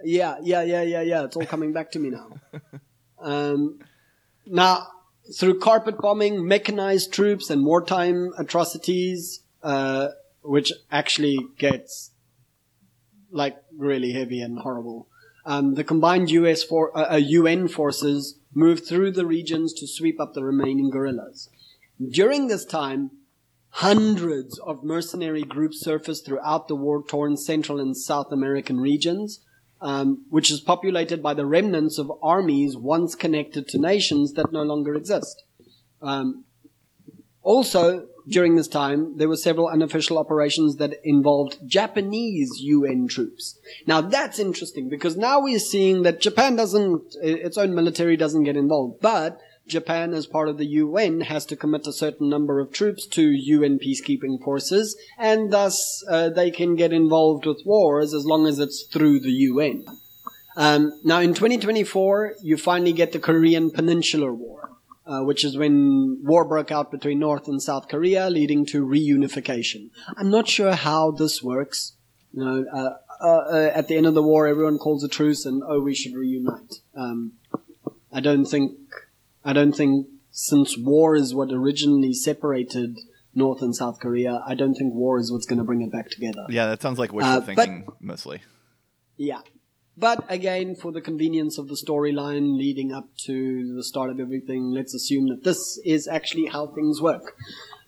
[0.04, 1.24] Yeah, yeah, yeah, yeah, yeah.
[1.24, 2.28] It's all coming back to me now.
[3.20, 3.80] um,
[4.46, 4.86] now,
[5.36, 10.08] through carpet bombing, mechanized troops, and wartime atrocities, uh,
[10.42, 12.10] which actually gets
[13.30, 15.06] like really heavy and horrible.
[15.44, 20.20] Um, the combined US for, uh, UN uh, forces moved through the regions to sweep
[20.20, 21.48] up the remaining guerrillas.
[22.10, 23.10] During this time,
[23.70, 29.40] hundreds of mercenary groups surfaced throughout the war-torn Central and South American regions,
[29.80, 34.62] um, which is populated by the remnants of armies once connected to nations that no
[34.62, 35.44] longer exist.
[36.02, 36.44] Um,
[37.42, 43.58] also, during this time, there were several unofficial operations that involved Japanese UN troops.
[43.86, 48.56] Now that's interesting because now we're seeing that Japan doesn't, its own military doesn't get
[48.56, 52.72] involved, but Japan, as part of the UN, has to commit a certain number of
[52.72, 58.24] troops to UN peacekeeping forces, and thus uh, they can get involved with wars as
[58.24, 59.84] long as it's through the UN.
[60.56, 64.72] Um, now, in 2024, you finally get the Korean Peninsular War,
[65.10, 69.90] uh, which is when war broke out between North and South Korea, leading to reunification.
[70.16, 71.94] I'm not sure how this works.
[72.32, 75.44] You know, uh, uh, uh at the end of the war, everyone calls a truce,
[75.44, 76.76] and oh, we should reunite.
[76.94, 77.32] Um,
[78.12, 78.78] I don't think
[79.44, 82.98] I don't think since war is what originally separated
[83.34, 86.10] North and South Korea, I don't think war is what's going to bring it back
[86.10, 86.46] together.
[86.48, 88.42] Yeah, that sounds like wishful uh, thinking but, mostly.
[89.16, 89.40] Yeah.
[90.00, 94.70] But again, for the convenience of the storyline leading up to the start of everything,
[94.70, 97.36] let's assume that this is actually how things work.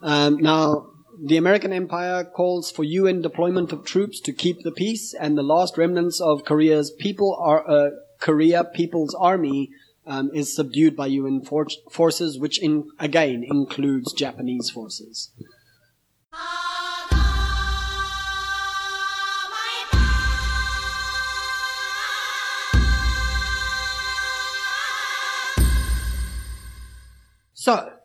[0.02, 0.90] Um, now,
[1.24, 5.42] the American Empire calls for UN deployment of troops to keep the peace, and the
[5.42, 9.70] last remnants of Korea's people are uh, Korea People's Army
[10.06, 15.30] um, is subdued by UN for- forces, which in, again includes Japanese forces.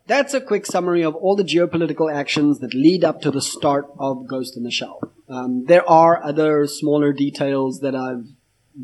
[0.06, 3.86] That's a quick summary of all the geopolitical actions that lead up to the start
[3.98, 5.00] of Ghost in the Shell.
[5.28, 8.24] Um, there are other smaller details that I've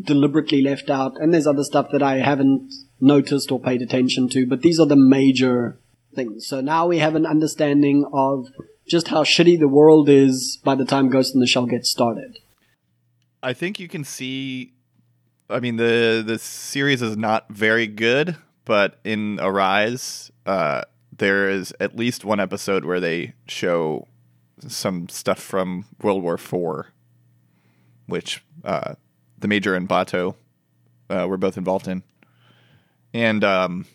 [0.02, 4.46] deliberately left out, and there's other stuff that I haven't noticed or paid attention to,
[4.48, 5.78] but these are the major
[6.12, 6.48] things.
[6.48, 8.48] So now we have an understanding of
[8.88, 12.40] just how shitty the world is by the time Ghost in the Shell gets started.
[13.44, 14.72] I think you can see.
[15.48, 20.82] I mean, the the series is not very good, but in Arise, uh,
[21.16, 24.06] there is at least one episode where they show
[24.66, 26.88] some stuff from World War Four,
[28.06, 28.94] which uh,
[29.38, 30.34] the Major and Batou
[31.10, 32.02] uh, were both involved in,
[33.12, 33.86] and um,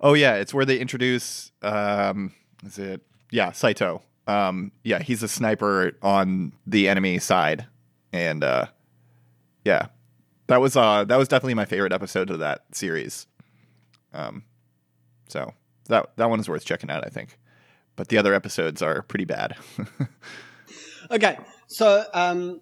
[0.00, 2.32] oh yeah, it's where they introduce um,
[2.64, 4.02] is it yeah Saito.
[4.26, 7.66] Um, yeah, he's a sniper on the enemy side,
[8.12, 8.66] and uh,
[9.64, 9.86] yeah,
[10.48, 13.26] that was uh, that was definitely my favorite episode of that series.
[14.12, 14.44] Um,
[15.28, 15.52] so
[15.86, 17.38] that that one is worth checking out, I think.
[17.96, 19.56] But the other episodes are pretty bad.
[21.10, 22.60] okay, so um,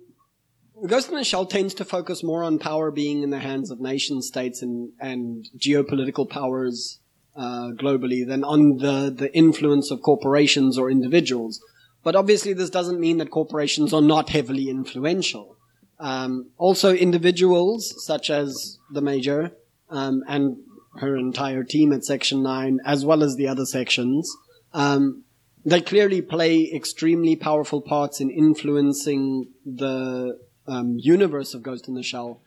[0.87, 3.81] Ghost in the Shell tends to focus more on power being in the hands of
[3.81, 7.01] nation states and and geopolitical powers
[7.35, 11.61] uh, globally than on the the influence of corporations or individuals.
[12.03, 15.57] But obviously, this doesn't mean that corporations are not heavily influential.
[15.99, 19.53] Um, also, individuals such as the major
[19.91, 20.59] um, and
[20.99, 24.31] her entire team at Section 9, as well as the other sections,
[24.73, 25.25] um,
[25.65, 32.03] they clearly play extremely powerful parts in influencing the um, universe of Ghost in the
[32.03, 32.41] Shell.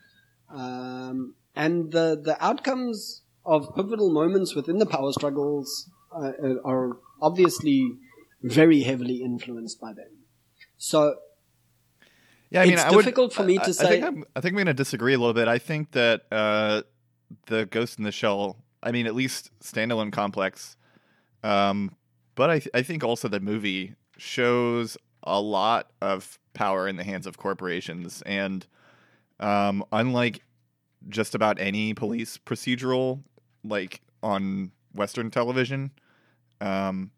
[0.50, 6.32] Um, and the, the outcomes of pivotal moments within the power struggles uh,
[6.64, 7.92] are obviously
[8.42, 10.26] very heavily influenced by them.
[10.78, 11.16] So
[12.50, 13.90] yeah, I mean, it's I difficult would, for me I, to I say.
[13.90, 15.48] think I'm, I think I'm going to disagree a little bit.
[15.48, 16.82] I think that uh,
[17.48, 20.76] the Ghost in the Shell, I mean, at least standalone complex,
[21.44, 21.96] um,
[22.36, 27.04] but I, th- I think also the movie shows a lot of power in the
[27.04, 28.66] hands of corporations, and
[29.40, 30.42] um, unlike
[31.08, 33.24] just about any police procedural,
[33.64, 35.92] like on Western television,
[36.62, 37.12] um,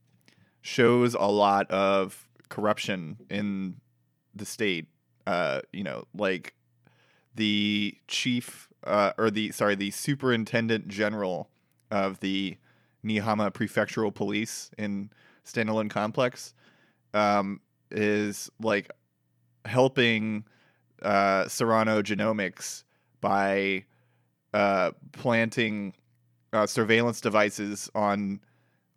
[0.62, 3.76] shows a lot of corruption in
[4.36, 4.88] the state.
[5.28, 6.54] Uh, you know, like
[7.36, 11.50] the chief uh, or the sorry, the superintendent general
[11.90, 12.58] of the
[13.06, 15.10] Niihama Prefectural Police in
[15.46, 16.54] Standalone Complex
[17.14, 18.90] um, is like
[19.66, 20.46] helping
[21.02, 22.84] uh, Serrano Genomics
[23.22, 23.86] by
[24.54, 25.94] uh, planting
[26.54, 28.40] uh, surveillance devices on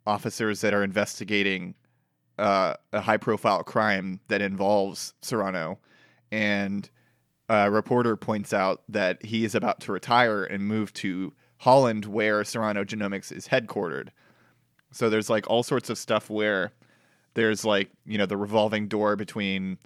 [0.05, 1.75] officers that are investigating
[2.37, 5.79] uh, a high profile crime that involves Serrano.
[6.31, 6.89] And
[7.49, 12.43] a reporter points out that he is about to retire and move to Holland, where
[12.43, 14.09] Serrano Genomics is headquartered.
[14.91, 16.73] So there's like all sorts of stuff where
[17.33, 19.77] there's like, you know, the revolving door between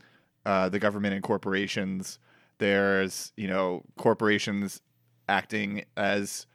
[0.46, 2.20] uh, the government and corporations.
[2.60, 4.82] There's, you know, corporations
[5.28, 6.46] acting as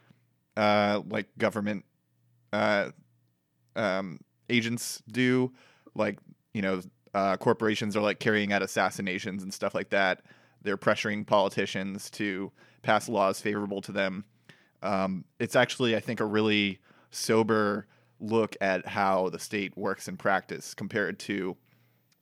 [0.57, 1.85] uh, like government
[2.53, 2.90] uh,
[3.77, 5.53] um, agents do.
[5.95, 6.19] Like,
[6.53, 6.81] you know,
[7.14, 10.23] uh, corporations are like carrying out assassinations and stuff like that.
[10.64, 12.50] They're pressuring politicians to
[12.83, 14.24] pass laws favorable to them.
[14.83, 17.87] Um, it's actually, I think, a really sober
[18.20, 21.57] look at how the state works in practice compared to,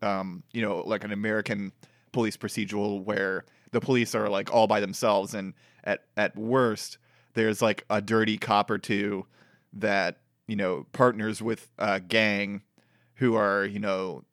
[0.02, 1.72] um, you know, like an American
[2.12, 6.98] police procedural where the police are like all by themselves, and at at worst,
[7.34, 9.26] there's like a dirty cop or two
[9.72, 12.62] that you know partners with a gang
[13.14, 14.24] who are you know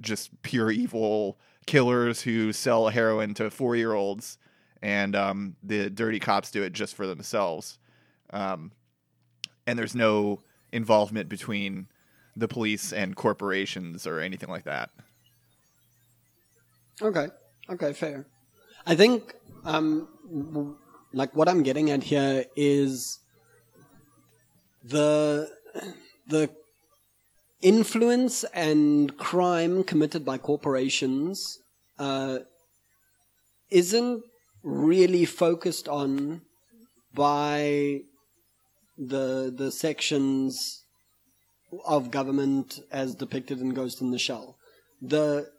[0.00, 4.38] just pure evil killers who sell heroin to four year olds,
[4.82, 7.78] and um, the dirty cops do it just for themselves.
[8.30, 8.72] Um,
[9.66, 10.40] and there's no
[10.72, 11.88] involvement between
[12.36, 14.90] the police and corporations or anything like that.
[17.02, 17.28] Okay.
[17.68, 18.26] Okay, fair.
[18.86, 20.08] I think, um,
[21.12, 23.18] like what I'm getting at here is
[24.84, 25.50] the
[26.28, 26.50] the
[27.60, 31.60] influence and crime committed by corporations
[31.98, 32.38] uh,
[33.70, 34.22] isn't
[34.62, 36.42] really focused on
[37.14, 38.00] by
[38.98, 40.84] the the sections
[41.84, 44.56] of government as depicted in Ghost in the Shell.
[45.00, 45.50] The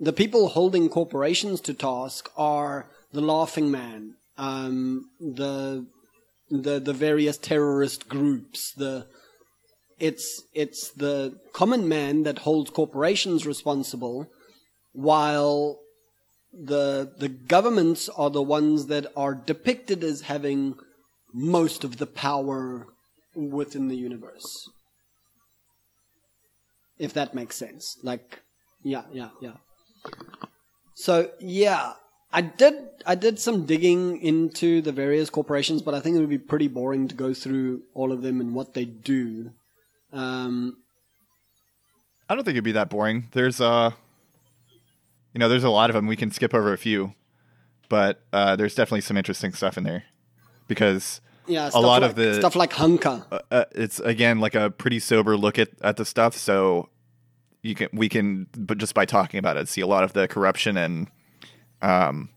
[0.00, 5.86] the people holding corporations to task are the Laughing Man, um, the
[6.50, 9.06] the the various terrorist groups, the
[9.98, 14.28] it's it's the common man that holds corporations responsible,
[14.94, 15.80] while
[16.52, 20.76] the the governments are the ones that are depicted as having
[21.32, 22.86] most of the power
[23.34, 24.68] within the universe.
[26.98, 27.98] if that makes sense.
[28.02, 28.40] Like,
[28.82, 29.54] yeah, yeah, yeah.
[30.94, 31.94] So yeah,
[32.32, 32.74] I did
[33.06, 36.68] I did some digging into the various corporations, but I think it would be pretty
[36.68, 39.50] boring to go through all of them and what they do.
[40.12, 40.76] Um,
[42.28, 43.28] I don't think it'd be that boring.
[43.32, 43.90] There's uh
[45.34, 46.06] you know, there's a lot of them.
[46.06, 47.14] We can skip over a few,
[47.88, 50.04] but uh, there's definitely some interesting stuff in there
[50.68, 53.26] because yeah, a lot like, of the stuff like Hanka.
[53.30, 56.36] Uh, uh, it's again like a pretty sober look at, at the stuff.
[56.36, 56.88] So
[57.62, 60.28] you can we can, but just by talking about it, see a lot of the
[60.28, 61.08] corruption and
[61.82, 62.30] um,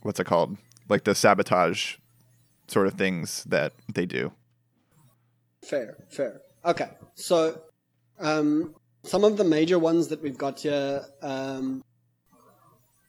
[0.00, 0.56] what's it called,
[0.88, 1.96] like the sabotage
[2.66, 4.32] sort of things that they do.
[5.62, 6.40] Fair, fair.
[6.64, 7.60] Okay, so
[8.18, 8.74] um,
[9.04, 11.04] some of the major ones that we've got here.
[11.20, 11.84] Um,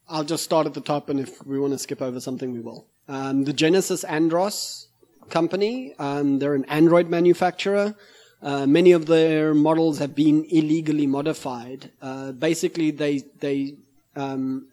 [0.09, 2.59] I'll just start at the top, and if we want to skip over something, we
[2.59, 2.87] will.
[3.07, 4.87] Um, the Genesis Andros
[5.29, 7.95] company, um, they're an Android manufacturer.
[8.41, 11.91] Uh, many of their models have been illegally modified.
[12.01, 13.75] Uh, basically, they they
[14.15, 14.67] um,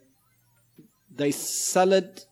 [1.15, 2.25] they sell it.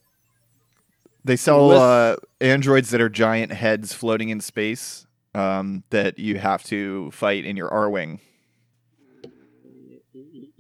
[1.23, 6.63] They sell uh, androids that are giant heads floating in space um, that you have
[6.65, 8.19] to fight in your Arwing.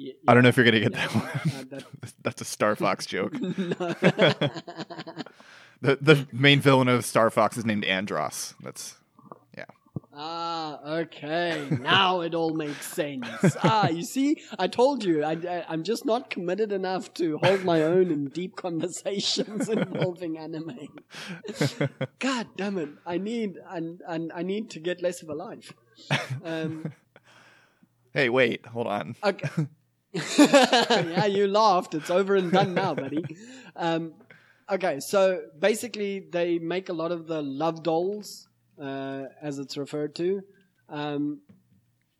[0.01, 1.67] Yeah, I don't know if you're gonna get that one.
[1.71, 1.83] That...
[2.23, 3.33] That's a Star Fox joke.
[3.33, 5.27] the
[5.81, 8.53] the main villain of Star Fox is named Andross.
[8.63, 8.95] That's
[9.57, 9.65] yeah.
[10.13, 11.67] Ah, okay.
[11.81, 13.27] Now it all makes sense.
[13.61, 17.65] Ah, you see, I told you, I, I, am just not committed enough to hold
[17.65, 20.87] my own in deep conversations involving anime.
[22.19, 22.87] God damn it!
[23.05, 25.73] I need, and and I need to get less of a life.
[26.45, 26.93] Um,
[28.13, 29.17] hey, wait, hold on.
[29.21, 29.67] Okay.
[30.13, 31.93] Yeah, you laughed.
[31.93, 33.23] It's over and done now, buddy.
[33.75, 34.13] Um,
[34.69, 38.47] okay, so basically, they make a lot of the love dolls
[38.81, 40.41] uh, as it's referred to.
[40.89, 41.41] Um,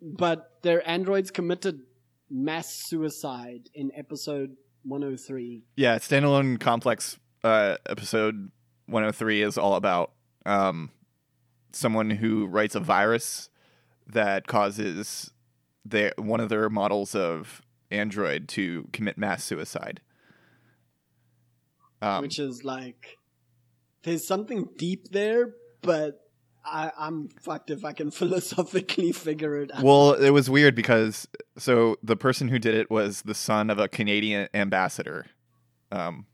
[0.02, 1.82] but their androids committed
[2.30, 5.64] mass suicide in episode 103.
[5.76, 8.52] Yeah, standalone complex uh, episode
[8.86, 10.12] 103 is all about
[10.46, 10.92] um,
[11.72, 13.50] someone who writes a virus
[14.08, 15.32] that causes
[15.86, 17.62] their one of their models of
[17.92, 20.02] android to commit mass suicide.
[22.02, 23.18] Um, Which is like
[24.04, 26.22] there's something deep there, but
[26.66, 29.84] I, am fucked if I can philosophically figure it out.
[29.84, 31.28] Well, it was weird because
[31.58, 35.26] so the person who did it was the son of a Canadian ambassador,
[35.92, 36.26] um,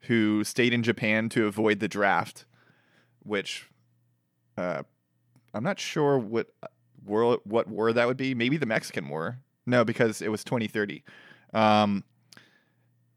[0.00, 2.44] who stayed in Japan to avoid the draft,
[3.22, 3.68] which,
[4.56, 4.82] uh,
[5.52, 6.48] I'm not sure what
[7.04, 8.34] war what war that would be.
[8.34, 9.38] Maybe the Mexican War.
[9.66, 11.04] No, because it was 2030.
[11.52, 12.04] Um,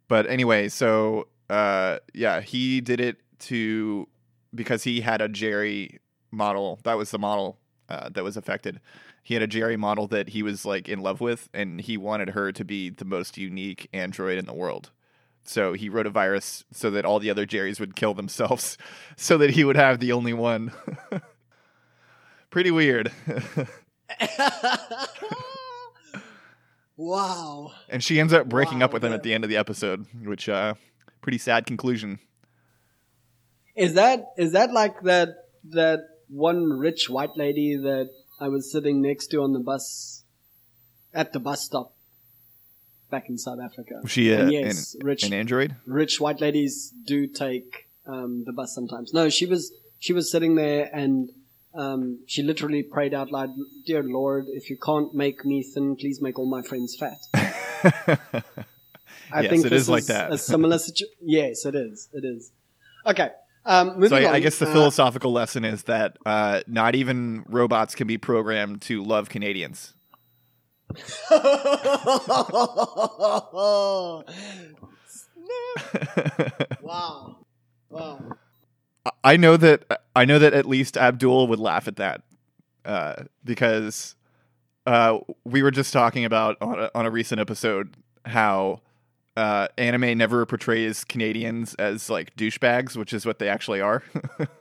[0.07, 4.07] but anyway, so uh, yeah, he did it to
[4.55, 5.99] because he had a Jerry
[6.31, 6.79] model.
[6.83, 7.57] That was the model
[7.89, 8.79] uh, that was affected.
[9.23, 12.29] He had a Jerry model that he was like in love with, and he wanted
[12.29, 14.91] her to be the most unique android in the world.
[15.43, 18.77] So he wrote a virus so that all the other Jerrys would kill themselves,
[19.17, 20.71] so that he would have the only one.
[22.49, 23.11] Pretty weird.
[26.97, 27.71] wow.
[27.89, 30.05] And she ends up breaking wow, up with him at the end of the episode,
[30.23, 30.73] which uh
[31.21, 32.19] pretty sad conclusion.
[33.75, 35.29] Is that is that like that
[35.69, 40.23] that one rich white lady that I was sitting next to on the bus
[41.13, 41.93] at the bus stop
[43.09, 43.95] back in South Africa.
[44.01, 45.75] Was she uh, yes, an, rich, an android?
[45.85, 49.13] Rich white ladies do take um, the bus sometimes.
[49.13, 51.29] No, she was she was sitting there and
[51.77, 53.51] um, she literally prayed out loud,
[53.85, 57.19] "Dear Lord, if you can't make me thin, please make all my friends fat."
[59.31, 60.31] I yes, think it is like that.
[60.31, 61.15] A similar situation.
[61.21, 62.09] Yes, it is.
[62.13, 62.51] It is.
[63.05, 63.29] Okay.
[63.65, 67.95] Um, so I, I, guess the uh, philosophical lesson is that uh, not even robots
[67.95, 69.93] can be programmed to love Canadians.
[76.81, 77.45] wow!
[77.89, 78.37] Wow!
[79.23, 82.21] I know that I know that at least Abdul would laugh at that
[82.85, 84.15] uh, because
[84.85, 87.95] uh, we were just talking about on a, on a recent episode
[88.25, 88.81] how
[89.35, 94.03] uh, anime never portrays Canadians as like douchebags, which is what they actually are.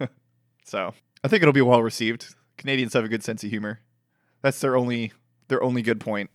[0.65, 0.93] so
[1.25, 2.35] I think it'll be well received.
[2.59, 3.81] Canadians have a good sense of humor.
[4.43, 5.13] That's their only
[5.49, 6.31] their only good point.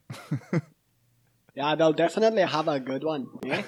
[1.56, 3.28] yeah, they'll definitely have a good one.
[3.44, 3.64] Yeah?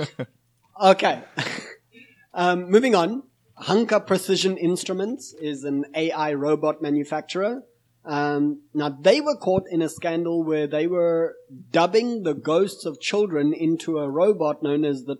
[0.82, 1.22] okay.
[2.34, 3.22] um, moving on.
[3.62, 7.62] Hanka Precision Instruments is an AI robot manufacturer
[8.04, 11.36] um, now they were caught in a scandal where they were
[11.70, 15.16] dubbing the ghosts of children into a robot known as the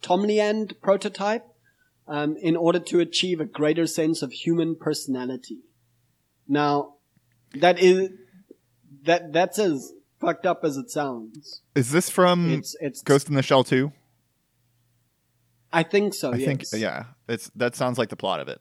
[0.00, 1.44] Tomliand prototype
[2.06, 5.58] um, in order to achieve a greater sense of human personality.
[6.46, 6.94] Now,
[7.54, 8.10] that is
[9.04, 11.62] that that's as fucked up as it sounds.
[11.74, 13.02] Is this from It's it's.
[13.02, 13.92] Ghost in the Shell 2?
[15.72, 16.32] I think so.
[16.32, 16.46] I yes.
[16.70, 17.04] think yeah.
[17.28, 18.60] It's that sounds like the plot of it.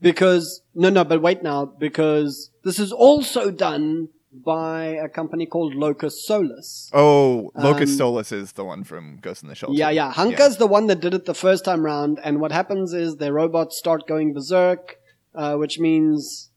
[0.00, 5.74] because no, no, but wait now because this is also done by a company called
[5.74, 6.90] Locus Solus.
[6.92, 9.70] Oh, Locus Um, Solus is the one from Ghost in the Shell.
[9.72, 10.12] Yeah, yeah.
[10.12, 13.32] Hanka's the one that did it the first time round, and what happens is their
[13.32, 14.96] robots start going berserk,
[15.34, 16.50] uh, which means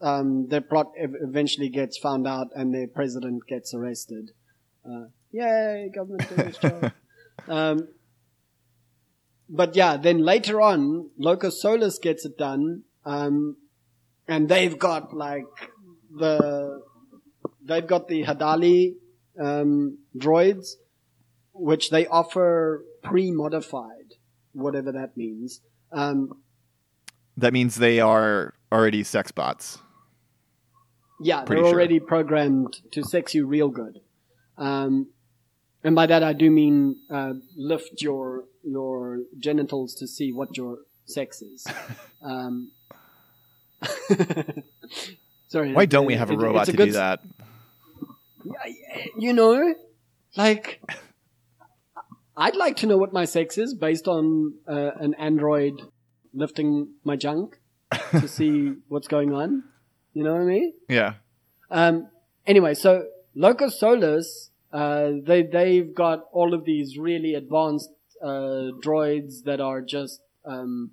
[0.00, 4.30] um, their plot ev- eventually gets found out and their president gets arrested.
[4.82, 6.92] Uh, yay, government doing its job.
[7.48, 7.88] Um,
[9.50, 13.56] but yeah, then later on, Locus Solus gets it done, um,
[14.28, 15.44] and they've got like
[16.16, 16.80] the
[17.62, 18.94] they've got the Hadaly
[19.38, 20.76] um, droids,
[21.52, 24.14] which they offer pre-modified,
[24.52, 25.60] whatever that means.
[25.92, 26.42] Um,
[27.36, 29.78] That means they are already sex bots.
[31.20, 31.78] yeah, Pretty they're sure.
[31.78, 34.00] already programmed to sex you real good.
[34.56, 35.08] Um,
[35.82, 40.78] and by that I do mean uh, lift your your genitals to see what your
[41.06, 41.66] sex is.
[42.22, 42.70] Um,
[45.48, 45.72] sorry.
[45.72, 47.20] Why don't we have a it- robot to do that?
[49.18, 49.74] you know,
[50.36, 50.82] like
[52.36, 55.80] I'd like to know what my sex is based on uh, an android
[56.32, 57.58] lifting my junk
[58.10, 59.64] to see what's going on.
[60.14, 60.72] You know what I mean?
[60.88, 61.14] Yeah.
[61.70, 62.08] Um,
[62.46, 63.04] anyway, so
[63.34, 67.90] Locus Solus, uh, they they've got all of these really advanced
[68.22, 70.92] uh, droids that are just um,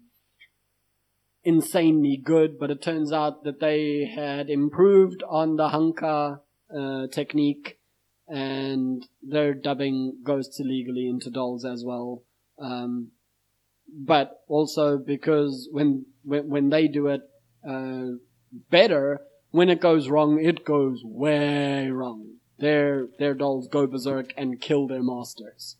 [1.44, 2.60] insanely good.
[2.60, 6.40] But it turns out that they had improved on the Hanka
[6.76, 7.80] uh, technique,
[8.28, 12.24] and they're dubbing ghosts illegally into dolls as well.
[12.60, 13.12] Um,
[13.88, 17.22] but also because when when, when they do it
[17.68, 18.18] uh,
[18.70, 19.22] better,
[19.52, 22.36] when it goes wrong, it goes way wrong.
[22.60, 25.78] Their their dolls go berserk and kill their masters.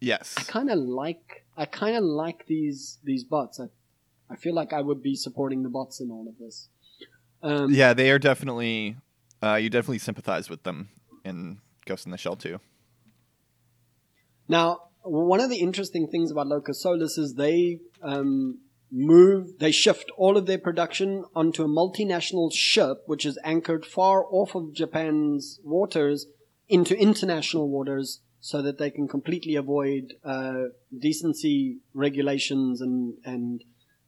[0.00, 0.34] Yes.
[0.36, 3.60] I kind of like I kind of like these these bots.
[3.60, 3.66] I
[4.30, 6.68] I feel like I would be supporting the bots in all of this.
[7.42, 8.96] Um, Yeah, they are definitely.
[9.42, 10.90] Uh, you definitely sympathize with them
[11.24, 12.60] in Ghost in the Shell too.
[14.48, 18.58] Now, one of the interesting things about Locus Solus is they um,
[18.90, 24.24] move, they shift all of their production onto a multinational ship, which is anchored far
[24.30, 26.26] off of Japan's waters
[26.68, 30.64] into international waters, so that they can completely avoid uh,
[30.98, 33.64] decency regulations and and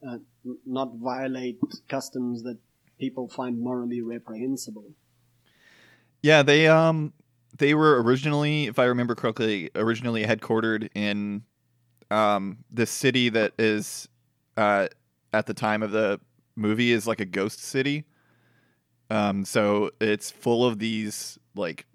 [0.07, 0.19] uh,
[0.67, 1.59] not violate
[1.89, 2.59] customs that
[2.99, 4.93] people find morally reprehensible.
[6.23, 7.13] Yeah, they um
[7.59, 11.43] they were originally, if I remember correctly, originally headquartered in
[12.11, 14.09] um this city that is
[14.57, 14.89] uh
[15.33, 16.21] at the time of the
[16.57, 18.05] movie is like a ghost city.
[19.11, 21.87] Um so it's full of these like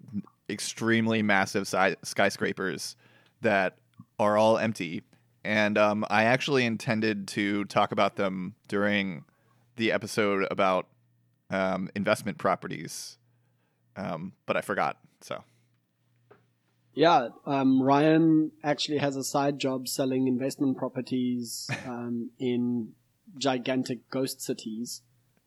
[0.48, 2.96] extremely massive si- skyscrapers
[3.40, 3.76] that
[4.18, 5.02] are all empty.
[5.44, 9.24] And um I actually intended to talk about them during
[9.76, 10.86] the episode about
[11.50, 13.18] um investment properties
[13.98, 14.96] um, but I forgot.
[15.20, 15.42] So
[16.94, 22.92] Yeah, um, Ryan actually has a side job selling investment properties um, in
[23.36, 25.02] gigantic ghost cities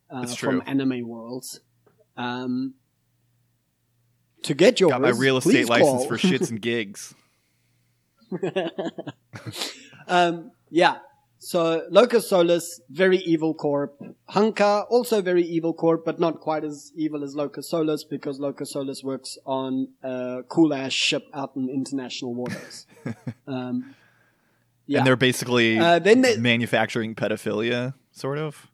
[0.10, 1.62] uh, from anime worlds.
[2.18, 2.76] Um,
[4.43, 7.13] to get yours, got my real estate license for shits and gigs.
[10.07, 10.97] um, yeah.
[11.43, 13.99] So Locus Solus, very evil corp.
[14.29, 18.71] Hanka, also very evil corp, but not quite as evil as Locus Solus because Locus
[18.71, 22.85] Solus works on a cool ass ship out in international waters.
[23.47, 23.95] um,
[24.85, 24.99] yeah.
[24.99, 28.67] And they're basically Uh, then they- manufacturing pedophilia, sort of.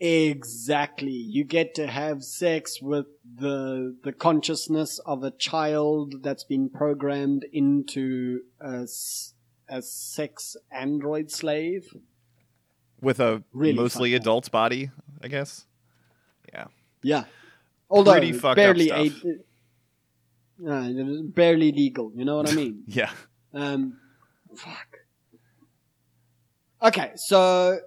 [0.00, 1.12] Exactly.
[1.12, 7.46] You get to have sex with the the consciousness of a child that's been programmed
[7.52, 8.86] into a,
[9.68, 11.94] a sex android slave.
[13.00, 14.90] With a Really mostly adult body,
[15.22, 15.66] I guess.
[16.52, 16.66] Yeah.
[17.02, 17.24] Yeah.
[17.88, 19.06] Although Pretty fucked barely up
[20.66, 22.12] a, uh, barely legal.
[22.14, 22.82] You know what I mean?
[22.86, 23.10] Yeah.
[23.52, 23.98] Um,
[24.56, 24.98] fuck.
[26.82, 27.78] Okay, so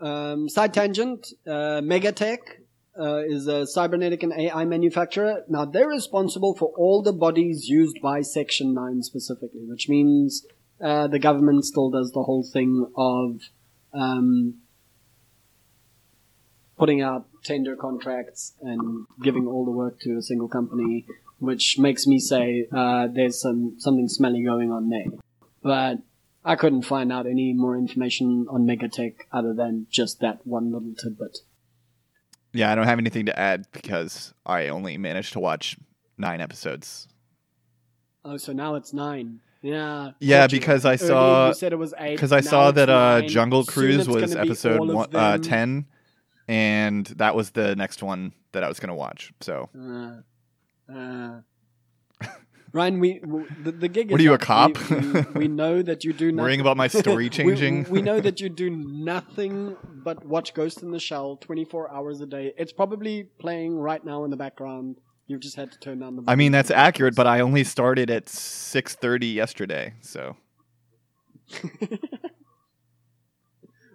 [0.00, 1.32] um, side tangent.
[1.46, 2.38] Uh, Megatech
[2.98, 5.44] uh, is a cybernetic and AI manufacturer.
[5.48, 10.46] Now they're responsible for all the bodies used by Section Nine specifically, which means
[10.80, 13.40] uh, the government still does the whole thing of
[13.92, 14.54] um,
[16.78, 21.06] putting out tender contracts and giving all the work to a single company
[21.38, 25.06] which makes me say uh, there's some something smelly going on there.
[25.62, 25.98] But
[26.44, 30.94] I couldn't find out any more information on Megatech other than just that one little
[30.94, 31.38] tidbit.
[32.52, 35.76] Yeah, I don't have anything to add because I only managed to watch
[36.16, 37.08] nine episodes.
[38.24, 39.40] Oh, so now it's nine.
[39.62, 40.12] Yeah.
[40.20, 42.14] Yeah, because I saw you said it was eight.
[42.14, 43.22] because I saw that uh.
[43.22, 45.86] Jungle Cruise was episode one, uh, ten,
[46.46, 49.32] and that was the next one that I was gonna watch.
[49.40, 51.40] So Uh, uh.
[52.72, 54.10] Ryan, we w- the, the gig.
[54.10, 54.76] What is are you, a cop?
[54.90, 56.42] We, we, we know that you do nothing.
[56.42, 57.84] worrying about my story changing.
[57.88, 62.26] We, know that you do nothing but watch Ghost in the Shell 24 hours a
[62.26, 62.52] day.
[62.58, 64.96] It's probably playing right now in the background.
[65.26, 66.24] You've just had to turn down the.
[66.26, 69.92] I mean that's accurate, but I only started at six thirty yesterday.
[70.00, 70.36] So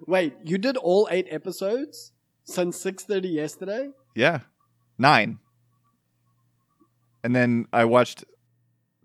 [0.07, 2.11] Wait, you did all eight episodes
[2.43, 3.89] since 6:30 yesterday?
[4.15, 4.39] yeah,
[4.97, 5.39] nine,
[7.23, 8.25] and then I watched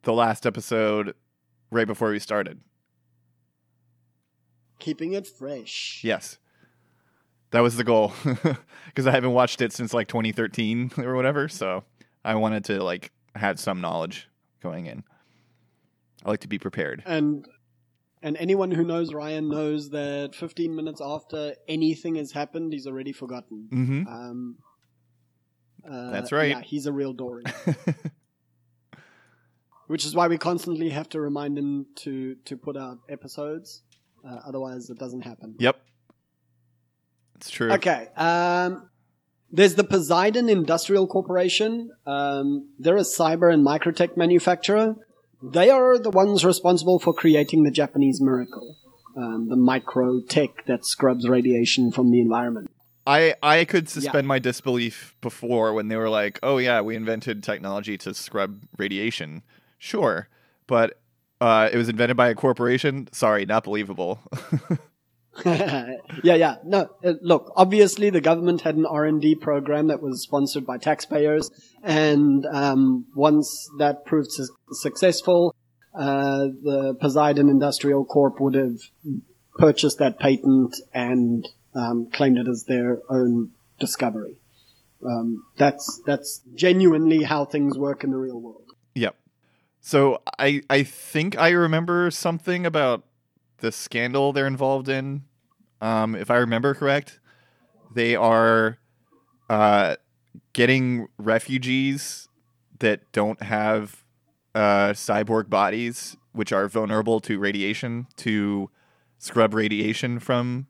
[0.08, 1.14] the last episode
[1.70, 2.58] right before we started.
[4.78, 6.00] Keeping it fresh.
[6.02, 6.38] Yes.
[7.50, 8.14] That was the goal
[8.86, 11.46] because I haven't watched it since like 2013 or whatever.
[11.46, 11.84] So
[12.24, 14.30] I wanted to like have some knowledge
[14.62, 15.04] going in.
[16.24, 17.02] I like to be prepared.
[17.04, 17.46] And
[18.22, 23.12] and anyone who knows Ryan knows that 15 minutes after anything has happened, he's already
[23.12, 23.68] forgotten.
[23.70, 24.56] hmm Um,
[25.86, 26.48] uh, That's right.
[26.48, 27.44] Yeah, he's a real Dory.
[29.88, 33.82] Which is why we constantly have to remind him to to put out episodes.
[34.24, 35.56] Uh, otherwise, it doesn't happen.
[35.58, 35.80] yep.
[37.36, 37.72] It's true.
[37.72, 38.08] Okay.
[38.16, 38.90] Um,
[39.50, 41.90] there's the Poseidon Industrial Corporation.
[42.04, 44.96] Um, they're a cyber and microtech manufacturer.
[45.42, 48.76] They are the ones responsible for creating the Japanese miracle,
[49.16, 52.70] um, the microtech that scrubs radiation from the environment.
[53.06, 57.42] I, I could suspend my disbelief before when they were like, oh, yeah, we invented
[57.42, 59.42] technology to scrub radiation.
[59.78, 60.28] Sure.
[60.66, 60.98] But
[61.40, 63.08] uh, it was invented by a corporation.
[63.12, 64.20] Sorry, not believable.
[65.44, 66.56] yeah, yeah.
[66.64, 67.52] No, uh, look.
[67.54, 71.50] Obviously, the government had an R and D program that was sponsored by taxpayers,
[71.82, 75.54] and um, once that proved su- successful,
[75.94, 78.78] uh, the Poseidon Industrial Corp would have
[79.56, 84.40] purchased that patent and um, claimed it as their own discovery.
[85.06, 88.72] Um, that's that's genuinely how things work in the real world.
[88.94, 89.14] Yep.
[89.88, 93.04] So I I think I remember something about
[93.60, 95.24] the scandal they're involved in.
[95.80, 97.20] Um, if I remember correct,
[97.94, 98.76] they are
[99.48, 99.96] uh,
[100.52, 102.28] getting refugees
[102.80, 104.04] that don't have
[104.54, 108.68] uh, cyborg bodies, which are vulnerable to radiation, to
[109.16, 110.66] scrub radiation from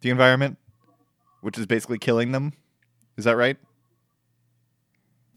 [0.00, 0.58] the environment,
[1.42, 2.54] which is basically killing them.
[3.16, 3.56] Is that right?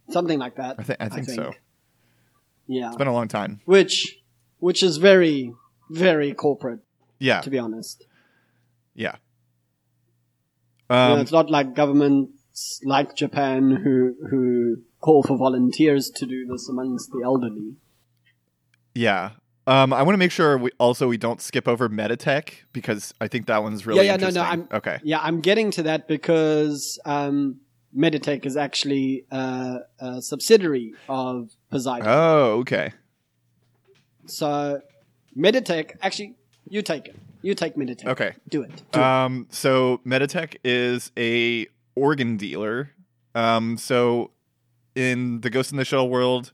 [0.10, 0.78] Something like that.
[0.80, 1.54] I, th- I think so.
[2.78, 3.60] Yeah, It's been a long time.
[3.66, 3.96] which
[4.60, 5.54] which is very
[5.90, 6.80] very corporate,
[7.20, 7.42] Yeah.
[7.42, 8.06] to be honest.
[8.96, 9.16] Yeah.
[10.90, 13.96] You know, Um, it's not like governments like Japan who
[14.30, 14.42] who
[15.06, 17.76] call for volunteers to do this amongst the elderly.
[18.96, 19.32] yeah.
[19.68, 23.28] Um, I want to make sure we also we don't skip over Meditech because I
[23.28, 24.68] think that one's really Yeah, yeah, no, no, interesting.
[24.80, 24.98] okay.
[25.04, 27.62] Yeah, I'm getting to that because um,
[27.96, 32.08] Meditech is actually uh, a subsidiary of Poseidon.
[32.08, 32.94] Oh, okay.
[34.26, 34.82] So
[35.38, 36.36] Meditech, actually,
[36.70, 37.16] you take it.
[37.42, 38.06] You take Meditech.
[38.06, 38.34] Okay.
[38.50, 38.84] Do it.
[38.92, 39.04] Do it.
[39.04, 42.92] Um, so Meditech is a organ dealer.
[43.34, 44.32] Um, so
[44.96, 46.54] in the Ghost in the Shell world,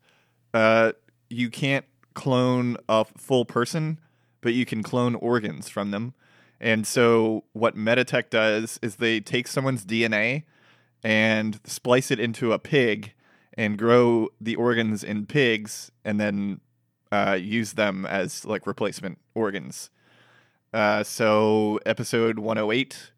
[0.53, 0.93] uh,
[1.29, 3.99] you can't clone a full person,
[4.41, 6.13] but you can clone organs from them.
[6.59, 10.43] And so what Meditech does is they take someone's DNA
[11.03, 13.13] and splice it into a pig
[13.53, 16.61] and grow the organs in pigs and then
[17.11, 19.89] uh, use them as like replacement organs.
[20.73, 23.11] Uh, so episode 108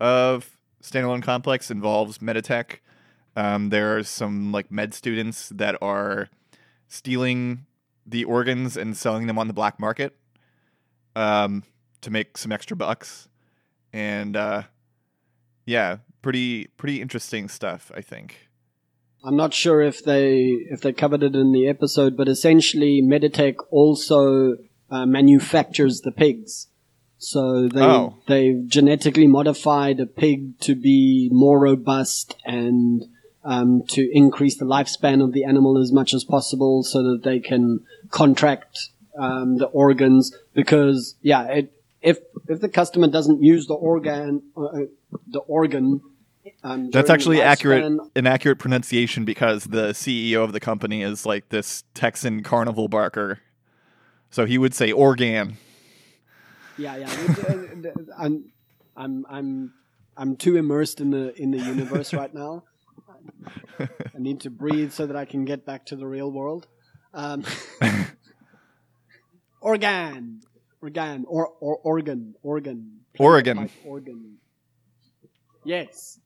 [0.00, 2.78] of Standalone Complex involves Meditech.
[3.36, 6.28] Um, there are some like med students that are
[6.88, 7.66] stealing
[8.06, 10.16] the organs and selling them on the black market
[11.16, 11.64] um,
[12.00, 13.28] to make some extra bucks.
[13.92, 14.62] And uh,
[15.66, 18.48] yeah, pretty pretty interesting stuff, I think.
[19.26, 20.28] I'm not sure if they
[20.74, 24.56] if they covered it in the episode, but essentially Meditech also
[24.90, 26.68] uh, manufactures the pigs.
[27.18, 28.14] So they Oh.
[28.26, 33.04] they've genetically modified a pig to be more robust and
[33.44, 37.38] um, to increase the lifespan of the animal as much as possible, so that they
[37.38, 40.34] can contract um, the organs.
[40.54, 42.18] Because yeah, it, if
[42.48, 44.88] if the customer doesn't use the organ uh,
[45.36, 46.00] the organ.
[46.62, 51.24] Um, That's actually accurate, lifespan an accurate pronunciation because the CEO of the company is
[51.24, 53.40] like this Texan carnival barker.
[54.30, 55.56] So he would say organ.
[56.76, 58.04] Yeah, yeah.
[58.18, 58.52] I'm,
[58.96, 59.72] I'm, I'm
[60.16, 62.64] I'm too immersed in the in the universe right now.
[63.78, 63.88] I
[64.18, 66.66] need to breathe so that I can get back to the real world.
[67.12, 67.44] Um,
[69.60, 70.42] organ,
[70.82, 73.56] organ, or, or organ, organ, Oregon.
[73.56, 74.38] Like organ.
[75.64, 76.18] Yes.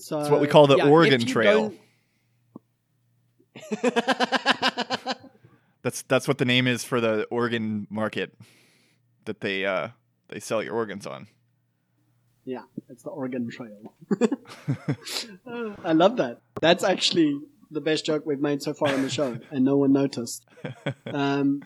[0.00, 1.74] So It's what we call the yeah, Oregon Trail.
[5.82, 8.34] That's that's what the name is for the organ market
[9.24, 9.88] that they uh
[10.28, 11.26] they sell your organs on.
[12.44, 13.94] yeah, it's the Oregon Trail.
[15.84, 16.40] I love that.
[16.60, 17.40] That's actually
[17.70, 20.44] the best joke we've made so far on the show, and no one noticed.
[21.06, 21.62] Um,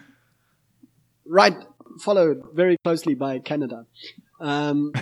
[1.26, 1.56] right,
[2.00, 3.86] followed very closely by Canada.
[4.40, 4.92] Um,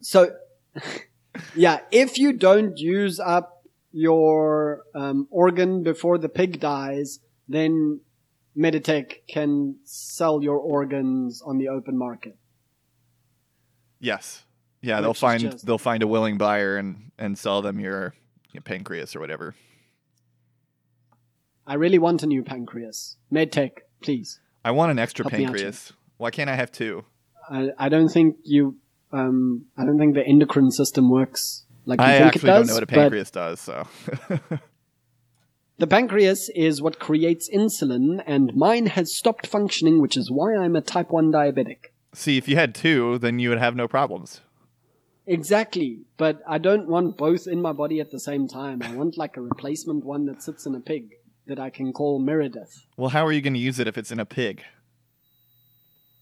[0.00, 0.32] so,
[1.54, 3.62] yeah, if you don't use up
[3.92, 8.00] your um, organ before the pig dies, then
[8.56, 12.36] Meditech can sell your organs on the open market.
[14.00, 14.44] Yes.
[14.80, 18.14] Yeah, they'll find just- they'll find a willing buyer and and sell them your,
[18.52, 19.54] your pancreas or whatever.
[21.66, 23.16] I really want a new pancreas.
[23.32, 23.72] Medtech,
[24.02, 24.40] please.
[24.64, 25.92] I want an extra Help pancreas.
[26.16, 27.04] Why can't I have two?
[27.50, 28.76] I, I don't think you.
[29.12, 32.66] Um, I don't think the endocrine system works like you I think actually it does.
[32.66, 33.86] don't know what a pancreas does, so
[35.78, 40.76] the pancreas is what creates insulin, and mine has stopped functioning, which is why I'm
[40.76, 41.86] a type one diabetic.
[42.12, 44.42] see if you had two, then you would have no problems.
[45.26, 48.82] Exactly, but I don't want both in my body at the same time.
[48.82, 51.12] I want like a replacement one that sits in a pig
[51.46, 52.86] that I can call Meredith.
[52.96, 54.62] Well, how are you going to use it if it's in a pig?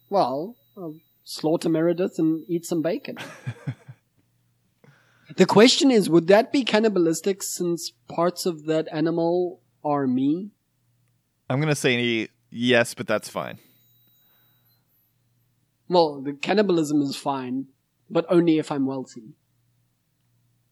[0.08, 3.18] Well, I'll slaughter Meredith and eat some bacon.
[5.36, 10.52] the question is, would that be cannibalistic since parts of that animal are me?
[11.50, 13.58] I'm going to say yes, but that's fine.
[15.88, 17.66] Well, the cannibalism is fine,
[18.08, 19.34] but only if I'm wealthy.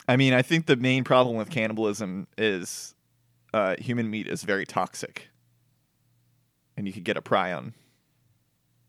[0.06, 2.94] I mean, I think the main problem with cannibalism is
[3.52, 5.30] uh, human meat is very toxic,
[6.76, 7.72] and you could get a prion.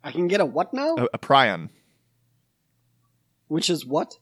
[0.06, 0.96] I can get a what now?
[0.96, 1.70] A, a prion.
[3.48, 4.18] Which is what?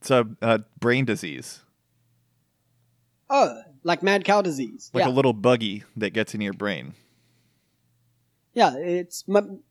[0.00, 1.60] It's a, a brain disease,
[3.28, 4.90] Oh, like mad cow disease.
[4.92, 6.94] like yeah, a little buggy that gets in your brain.
[8.52, 9.24] yeah, it's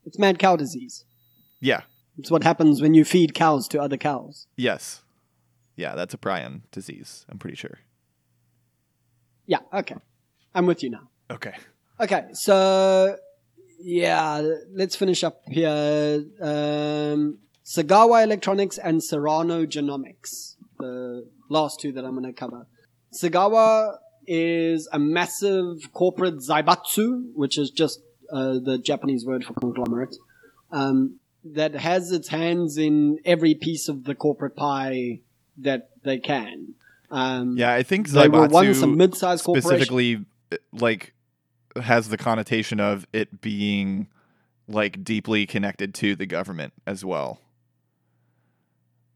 [0.06, 1.04] it's mad cow disease.
[1.60, 1.82] Yeah.
[2.18, 4.46] It's what happens when you feed cows to other cows.
[4.56, 5.02] Yes.
[5.76, 7.24] Yeah, that's a prion disease.
[7.28, 7.78] I'm pretty sure.
[9.46, 9.96] Yeah, okay,
[10.54, 11.08] I'm with you now.
[11.30, 11.54] Okay.
[12.00, 13.16] Okay, so
[13.82, 16.24] yeah, let's finish up here.
[16.40, 22.66] Um, Sagawa Electronics and Serrano Genomics, the last two that I'm going to cover.
[23.12, 28.00] Sagawa is a massive corporate zaibatsu, which is just
[28.32, 30.16] uh, the Japanese word for conglomerate,
[30.70, 35.20] um, that has its hands in every piece of the corporate pie
[35.58, 36.74] that they can.
[37.10, 39.68] Um, Yeah, I think zaibatsu they were once a mid-sized corporation.
[39.68, 41.14] specifically uh, like
[41.80, 44.08] has the connotation of it being
[44.68, 47.40] like deeply connected to the government as well.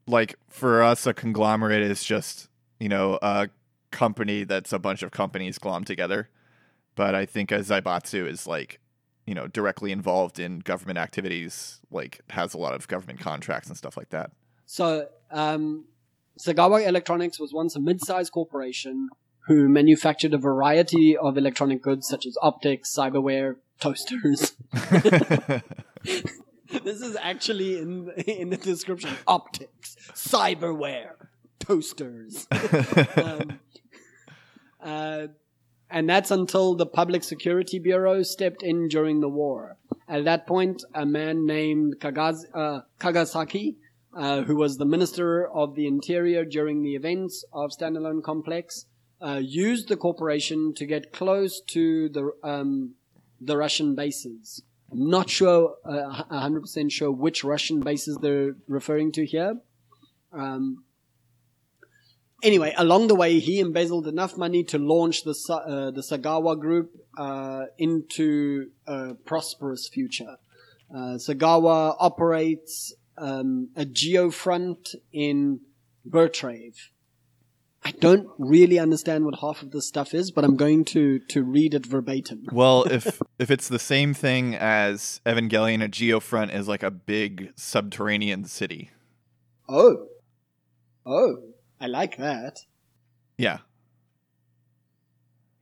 [0.07, 2.49] Like for us a conglomerate is just,
[2.79, 3.49] you know, a
[3.91, 6.29] company that's a bunch of companies glommed together.
[6.97, 8.81] But I think a Zaibatsu is like,
[9.27, 13.77] you know, directly involved in government activities, like has a lot of government contracts and
[13.77, 14.31] stuff like that.
[14.67, 15.87] So, um,
[16.39, 19.09] Sagawa Electronics was once a mid-sized corporation
[19.47, 24.53] who manufactured a variety of electronic goods such as optics, cyberware, toasters.
[26.83, 31.13] this is actually in in the description: optics, cyberware,
[31.59, 32.47] toasters.
[33.17, 33.59] um,
[34.83, 35.27] uh,
[35.91, 39.77] and that's until the Public Security Bureau stepped in during the war.
[40.09, 43.77] At that point, a man named Kagaz- uh, Kagasaki,
[44.17, 48.87] uh, who was the Minister of the Interior during the events of Standalone Complex,
[49.25, 52.95] uh, used the corporation to get close to the um,
[53.41, 54.63] the Russian bases.
[54.93, 59.57] I'm not sure, uh, 100% sure which Russian bases they're referring to here.
[60.33, 60.85] Um,
[62.43, 66.93] anyway, along the way, he embezzled enough money to launch the uh, the Sagawa Group
[67.19, 70.37] uh, into a prosperous future.
[70.95, 75.61] Uh, Sagawa operates um, a geofront in
[76.05, 76.91] Bertrave.
[77.87, 81.43] I don't really understand what half of this stuff is, but I'm going to to
[81.43, 82.47] read it verbatim.
[82.53, 87.53] Well, if if it's the same thing as Evangelion, a geofront is like a big
[87.57, 88.91] subterranean city.
[89.69, 90.07] Oh,
[91.05, 91.37] oh,
[91.81, 92.61] I like that.
[93.37, 93.59] Yeah.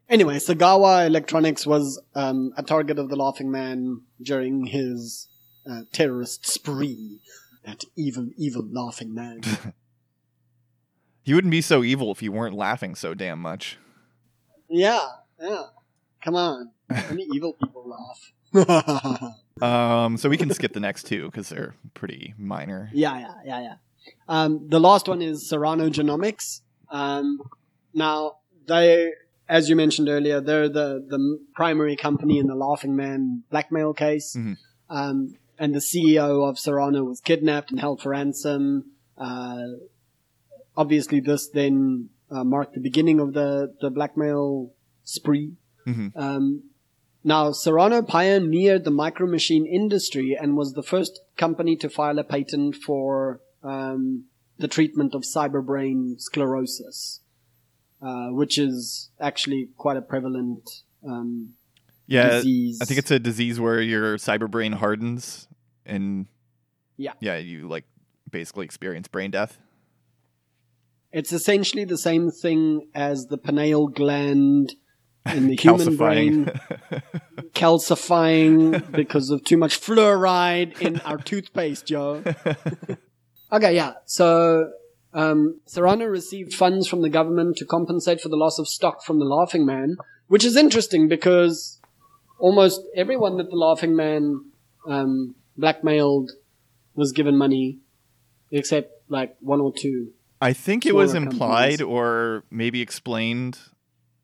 [0.08, 5.28] Anyway, Sagawa Electronics was um, a target of the Laughing Man during his
[5.68, 7.20] uh, terrorist spree.
[7.64, 9.40] That evil, evil Laughing Man.
[11.22, 13.78] He wouldn't be so evil if you weren't laughing so damn much.
[14.68, 15.00] Yeah,
[15.40, 15.64] yeah.
[16.24, 16.70] Come on.
[17.10, 19.34] Only evil people laugh.
[19.60, 22.90] Um, so we can skip the next two because they're pretty minor.
[22.92, 23.74] Yeah, yeah, yeah, yeah.
[24.28, 26.62] Um, the last one is Serrano Genomics.
[26.90, 27.38] Um,
[27.94, 29.12] now, they,
[29.48, 34.34] as you mentioned earlier, they're the, the primary company in the Laughing Man blackmail case.
[34.36, 34.56] Mhm.
[34.90, 38.90] Um, and the CEO of Serrano was kidnapped and held for ransom.
[39.16, 39.64] Uh,
[40.76, 44.72] obviously, this then uh, marked the beginning of the, the blackmail
[45.04, 45.52] spree.
[45.84, 46.64] hmm Um,
[47.24, 52.24] now, Serrano pioneered the micro machine industry and was the first company to file a
[52.24, 54.24] patent for um,
[54.58, 57.20] the treatment of cyberbrain sclerosis,
[58.00, 60.68] uh, which is actually quite a prevalent
[61.06, 61.54] um,
[62.08, 62.78] Yeah, disease.
[62.82, 65.46] I think it's a disease where your cyber brain hardens
[65.86, 66.26] and
[66.96, 67.12] Yeah.
[67.20, 67.84] yeah, you like
[68.28, 69.58] basically experience brain death.
[71.12, 74.74] It's essentially the same thing as the pineal gland
[75.26, 76.46] in the human brain
[77.54, 82.22] calcifying because of too much fluoride in our toothpaste, Joe.
[83.52, 83.92] okay, yeah.
[84.06, 84.72] So
[85.14, 89.18] um, Serrano received funds from the government to compensate for the loss of stock from
[89.18, 89.96] the Laughing Man,
[90.28, 91.78] which is interesting because
[92.38, 94.44] almost everyone that the Laughing Man
[94.88, 96.32] um, blackmailed
[96.94, 97.78] was given money,
[98.50, 100.12] except like one or two.
[100.42, 101.80] I think it was implied companies.
[101.82, 103.58] or maybe explained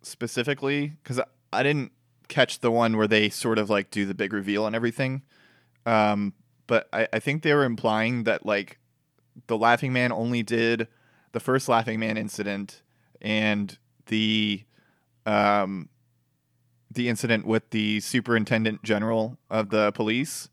[0.03, 1.93] specifically because I, I didn't
[2.27, 5.23] catch the one where they sort of like do the big reveal and everything.
[5.87, 6.35] Um,
[6.67, 8.79] but I, I think they were implying that like
[9.47, 10.89] the Laughing Man only did
[11.33, 12.83] the first Laughing Man incident
[13.23, 14.65] and the
[15.25, 15.89] um,
[16.91, 20.49] the incident with the superintendent general of the police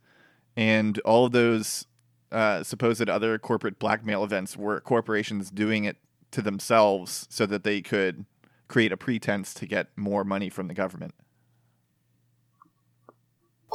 [0.56, 1.88] and all of those
[2.36, 5.98] uh, supposed other corporate blackmail events were corporations doing it
[6.32, 8.26] to themselves so that they could
[8.68, 11.14] create a pretense to get more money from the government.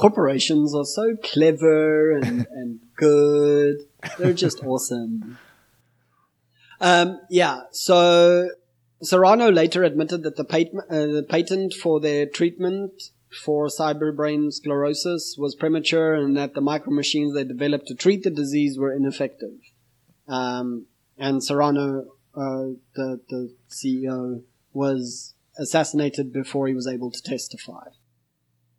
[0.00, 3.76] corporations are so clever and, and good.
[4.18, 5.38] They're just awesome.
[6.80, 8.48] Um, yeah, so
[9.02, 13.10] Serrano later admitted that the, pat- uh, the patent for their treatment
[13.44, 18.30] for cyberbrain sclerosis was premature and that the micro machines they developed to treat the
[18.30, 19.58] disease were ineffective.
[20.26, 27.88] Um, and Serrano, uh, the, the CEO, was assassinated before he was able to testify.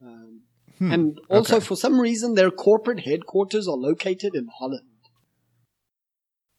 [0.02, 0.42] Um,
[0.82, 1.66] Hmm, and also, okay.
[1.66, 4.88] for some reason, their corporate headquarters are located in Holland.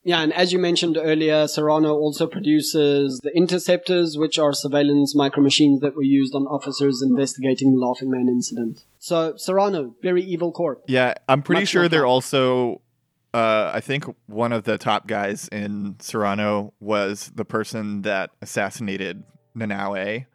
[0.05, 5.43] Yeah, and as you mentioned earlier, Serrano also produces the interceptors, which are surveillance micro
[5.43, 8.85] machines that were used on officers investigating the Laughing Man incident.
[8.99, 10.83] So, Serrano, very evil corp.
[10.89, 12.81] Yeah, I'm pretty Much sure they're also.
[13.33, 19.23] Uh, I think one of the top guys in Serrano was the person that assassinated
[19.57, 20.27] Nanaue,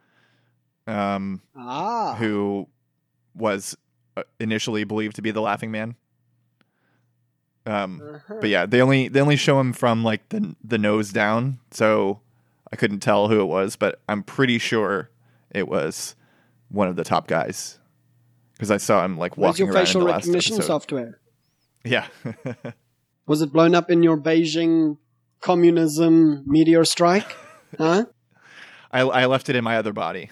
[0.87, 2.67] um, Ah, who
[3.35, 3.77] was
[4.15, 5.95] uh, initially believed to be the Laughing Man.
[7.67, 8.35] Um, uh-huh.
[8.39, 12.21] but yeah, they only they only show him from like the the nose down, so
[12.71, 15.09] I couldn't tell who it was, but I'm pretty sure
[15.51, 16.15] it was
[16.69, 17.77] one of the top guys
[18.53, 20.67] because I saw him like Where's walking your around facial in the last recognition episode.
[20.67, 21.19] software?
[21.83, 22.07] Yeah,
[23.27, 24.97] Was it blown up in your Beijing
[25.41, 27.35] communism meteor strike?
[27.77, 28.05] huh?
[28.91, 30.29] I I left it in my other body.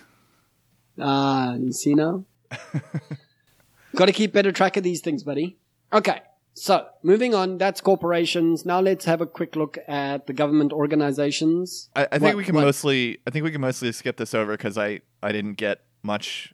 [1.00, 2.24] Ah, you see now?
[3.96, 5.58] Got to keep better track of these things, buddy.
[5.94, 6.22] Okay,
[6.56, 8.66] so moving on, that's corporations.
[8.66, 11.90] Now let's have a quick look at the government organizations.
[11.96, 12.62] I, I think What- we can what?
[12.66, 16.54] mostly I think we can mostly skip this over because I I didn't get much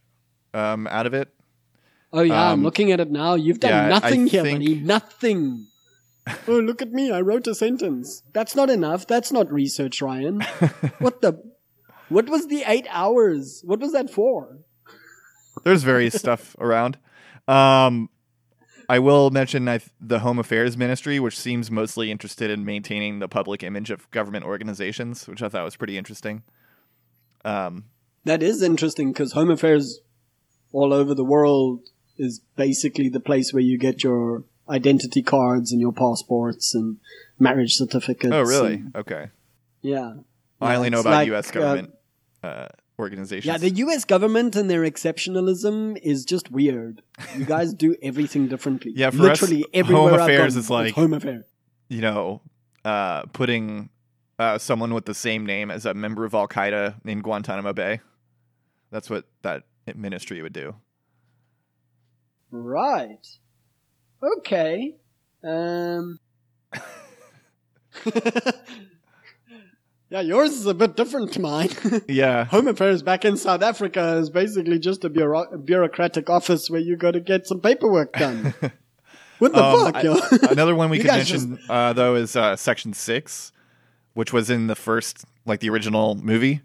[0.54, 1.28] um, out of it.
[2.12, 3.34] Oh yeah, I'm Um, looking at it now.
[3.34, 4.74] You've done yeah, I nothing here, think- buddy.
[4.74, 5.66] Nothing.
[6.46, 7.10] oh, look at me.
[7.10, 8.22] I wrote a sentence.
[8.32, 9.06] That's not enough.
[9.06, 10.40] That's not research, Ryan.
[10.98, 11.42] what the?
[12.10, 13.62] What was the eight hours?
[13.64, 14.58] What was that for?
[15.64, 16.98] There's various stuff around.
[17.48, 18.08] Um,
[18.92, 23.28] I will mention I, the Home Affairs Ministry, which seems mostly interested in maintaining the
[23.28, 26.42] public image of government organizations, which I thought was pretty interesting.
[27.42, 27.84] Um,
[28.24, 30.00] That is interesting because Home Affairs
[30.72, 31.80] all over the world
[32.18, 36.98] is basically the place where you get your identity cards and your passports and
[37.38, 38.34] marriage certificates.
[38.34, 38.74] oh, really?
[38.74, 39.28] and- Okay.
[39.80, 40.16] yeah.
[40.60, 41.48] I Yeah, only know about like, U.S.
[41.48, 41.94] uh, government
[42.42, 42.68] uh,
[43.02, 43.44] organizations.
[43.46, 44.04] Yeah, the U.S.
[44.06, 47.02] government and their exceptionalism is just weird.
[47.36, 48.92] You guys do everything differently.
[48.94, 51.44] Yeah, for us, literally Home everywhere I've Affairs is like- Home Affairs.
[51.88, 52.40] you know,
[52.84, 53.90] uh, putting
[54.38, 58.00] uh, someone with the same name as a member of Al Qaeda in Guantanamo Bay.
[58.90, 60.74] That's what that ministry would do.
[62.50, 63.26] Right.
[64.38, 64.94] Okay.
[65.44, 66.18] Um.
[70.12, 71.70] Yeah, yours is a bit different to mine.
[72.06, 72.44] Yeah.
[72.44, 76.80] Home Affairs back in South Africa is basically just a, bureau- a bureaucratic office where
[76.82, 78.52] you go to get some paperwork done.
[79.38, 80.16] what the Um, fuck, I- yo?
[80.50, 83.52] another one we could mention uh, though is uh, Section Six,
[84.12, 86.60] which was in the first, like the original movie.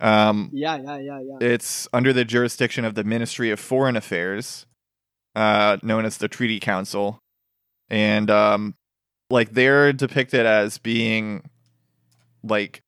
[0.00, 1.38] Um, yeah, yeah, yeah, yeah.
[1.48, 4.64] it's under the jurisdiction of the Ministry of Foreign Affairs,
[5.34, 7.18] uh, known as the Treaty Council,
[7.90, 8.74] and um,
[9.28, 11.48] like they're depicted as being
[12.48, 12.82] like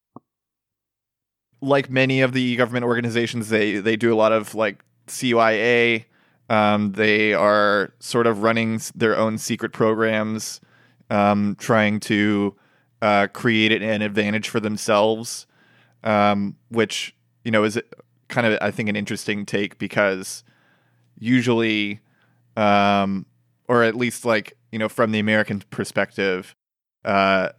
[1.60, 3.48] like many of the government organizations.
[3.48, 6.04] They they do a lot of like CYA.
[6.50, 10.60] Um, they are sort of running their own secret programs,
[11.10, 12.56] um, trying to
[13.02, 15.46] uh, create an advantage for themselves,
[16.04, 17.78] um, which you know is
[18.28, 20.44] kind of I think an interesting take because
[21.18, 22.00] usually,
[22.56, 23.26] um,
[23.68, 26.54] or at least like you know from the American perspective,
[27.04, 27.50] uh,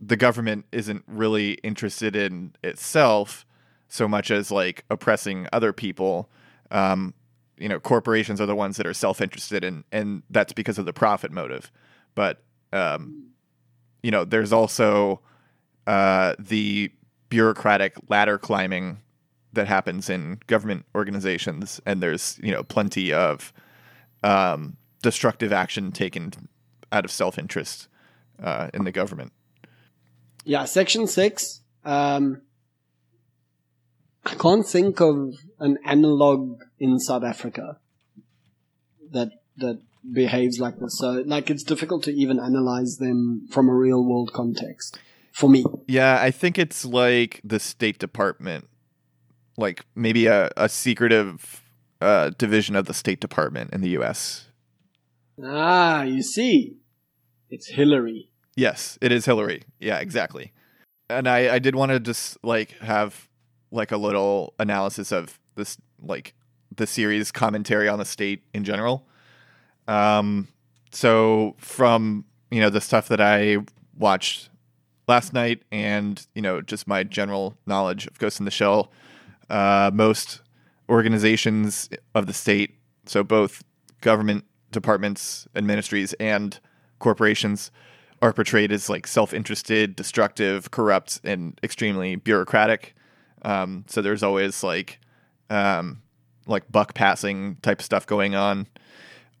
[0.00, 3.44] the government isn't really interested in itself
[3.88, 6.30] so much as like oppressing other people.
[6.70, 7.12] Um,
[7.58, 10.92] you know, corporations are the ones that are self-interested, and and that's because of the
[10.92, 11.70] profit motive.
[12.14, 12.42] But
[12.72, 13.30] um,
[14.02, 15.20] you know, there's also
[15.86, 16.90] uh, the
[17.28, 18.98] bureaucratic ladder climbing
[19.52, 23.52] that happens in government organizations, and there's you know plenty of
[24.22, 26.32] um, destructive action taken
[26.92, 27.88] out of self-interest
[28.42, 29.32] uh, in the government.
[30.50, 31.60] Yeah, Section 6.
[31.84, 32.42] Um,
[34.26, 37.78] I can't think of an analog in South Africa
[39.12, 39.28] that
[39.58, 39.80] that
[40.12, 40.98] behaves like this.
[40.98, 44.98] So, like, it's difficult to even analyze them from a real world context
[45.30, 45.64] for me.
[45.86, 48.68] Yeah, I think it's like the State Department,
[49.56, 51.62] like maybe a, a secretive
[52.00, 54.48] uh, division of the State Department in the U.S.
[55.44, 56.74] Ah, you see,
[57.50, 58.29] it's Hillary.
[58.60, 59.62] Yes, it is Hillary.
[59.78, 60.52] Yeah, exactly.
[61.08, 63.26] And I, I did want to just like have
[63.70, 66.34] like a little analysis of this like
[66.76, 69.06] the series commentary on the state in general.
[69.88, 70.48] Um
[70.92, 73.64] so from, you know, the stuff that I
[73.96, 74.50] watched
[75.08, 78.92] last night and, you know, just my general knowledge of Ghost in the Shell,
[79.48, 80.42] uh most
[80.86, 82.74] organizations of the state,
[83.06, 83.64] so both
[84.02, 86.60] government departments and ministries and
[86.98, 87.70] corporations
[88.22, 92.94] are portrayed as like self-interested, destructive, corrupt, and extremely bureaucratic.
[93.42, 95.00] Um, so there's always like
[95.48, 96.02] um,
[96.46, 98.66] like buck passing type stuff going on.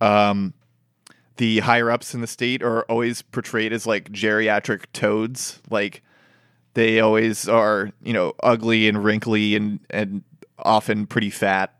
[0.00, 0.54] Um,
[1.36, 5.60] the higher ups in the state are always portrayed as like geriatric toads.
[5.70, 6.02] Like
[6.74, 10.22] they always are, you know, ugly and wrinkly and and
[10.58, 11.74] often pretty fat,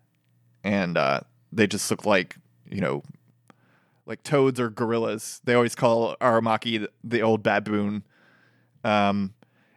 [0.64, 1.20] and uh,
[1.52, 2.36] they just look like
[2.70, 3.02] you know
[4.10, 5.40] like toads or gorillas.
[5.44, 8.02] They always call Aramaki the, old baboon.
[8.82, 9.34] Um,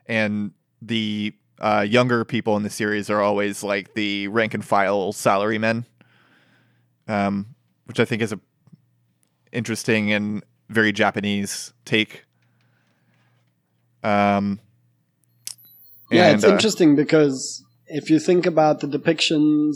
[0.08, 5.14] and the uh, younger people in the series are always like the rank and file
[5.14, 5.86] salarymen,
[7.08, 7.54] um,
[7.86, 8.40] which I think is a
[9.52, 12.26] interesting and very Japanese take.
[14.04, 14.60] Um,
[16.10, 19.76] Yeah, and, it's uh, interesting because if you think about the depictions,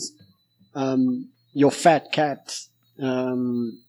[0.74, 2.60] um, your fat cat,
[3.00, 3.84] um,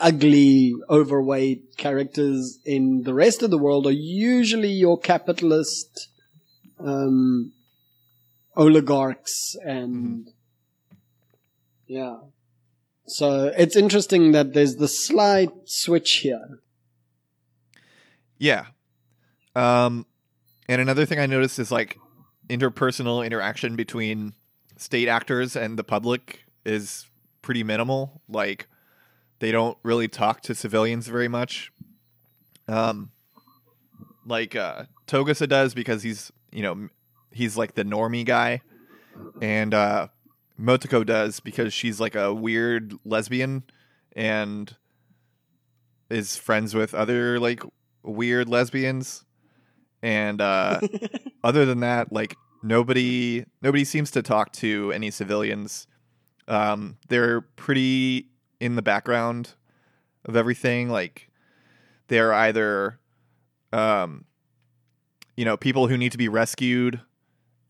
[0.00, 6.08] ugly, overweight characters in the rest of the world are usually your capitalist
[6.78, 7.52] um,
[8.56, 10.30] oligarchs and
[11.86, 12.18] yeah.
[13.06, 16.60] So it's interesting that there's the slight switch here.
[18.36, 18.66] Yeah.
[19.56, 20.06] Um,
[20.68, 21.98] and another thing I noticed is like
[22.48, 24.34] interpersonal interaction between
[24.76, 27.06] state actors and the public is
[27.40, 28.20] pretty minimal.
[28.28, 28.68] Like
[29.40, 31.72] they don't really talk to civilians very much.
[32.66, 33.10] Um,
[34.26, 36.88] like uh, Togusa does because he's you know
[37.32, 38.62] he's like the normie guy,
[39.40, 40.08] and uh,
[40.60, 43.62] Motoko does because she's like a weird lesbian
[44.16, 44.76] and
[46.10, 47.62] is friends with other like
[48.02, 49.24] weird lesbians.
[50.02, 50.80] And uh
[51.44, 55.86] other than that like nobody nobody seems to talk to any civilians.
[56.48, 58.28] Um they're pretty
[58.60, 59.54] in the background
[60.24, 61.30] of everything like
[62.08, 62.98] they're either
[63.72, 64.24] um
[65.36, 67.00] you know people who need to be rescued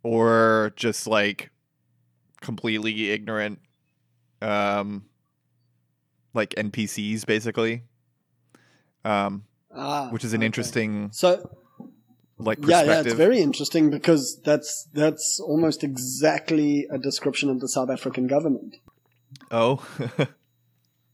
[0.03, 1.51] or just like
[2.41, 3.59] completely ignorant
[4.41, 5.05] um
[6.35, 7.83] like npcs basically
[9.05, 10.47] um Ah, which is an okay.
[10.47, 11.51] interesting So
[12.39, 17.69] like yeah, yeah, it's very interesting because that's that's almost exactly a description of the
[17.69, 18.77] South African government.
[19.51, 19.85] oh,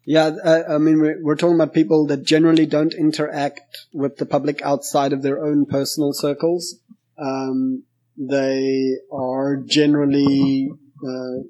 [0.07, 4.27] Yeah, uh, I mean we're, we're talking about people that generally don't interact with the
[4.27, 6.77] public outside of their own personal circles.
[7.19, 7.85] Um,
[8.17, 10.71] they are generally
[11.05, 11.45] uh,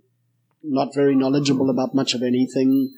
[0.63, 2.93] not very knowledgeable about much of anything,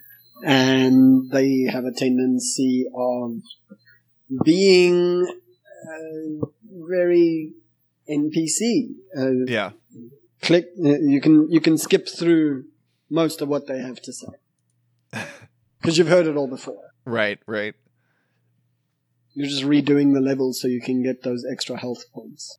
[0.45, 3.41] and they have a tendency of
[4.45, 6.47] being uh,
[6.87, 7.53] very
[8.09, 8.91] NPC.
[9.17, 9.71] Uh, Yeah.
[10.43, 10.67] click.
[10.85, 12.65] uh, You can you can skip through
[13.09, 14.29] most of what they have to say
[15.81, 16.93] because you've heard it all before.
[17.05, 17.39] Right.
[17.47, 17.75] Right.
[19.35, 22.59] You're just redoing the levels so you can get those extra health points.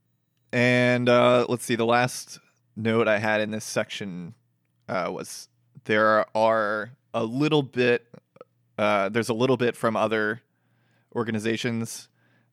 [0.51, 1.76] And uh, let's see.
[1.76, 2.39] The last
[2.76, 4.36] note I had in this section
[4.88, 5.49] uh, was
[5.86, 8.08] there are a little bit.
[8.78, 10.41] Uh, there's a little bit from other
[11.16, 12.10] organizations.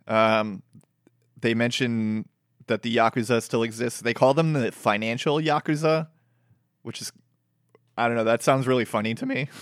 [0.09, 0.63] Um,
[1.39, 2.29] they mention
[2.67, 4.01] that the yakuza still exists.
[4.01, 6.09] They call them the financial yakuza,
[6.83, 7.13] which is
[7.97, 8.25] I don't know.
[8.25, 9.49] That sounds really funny to me.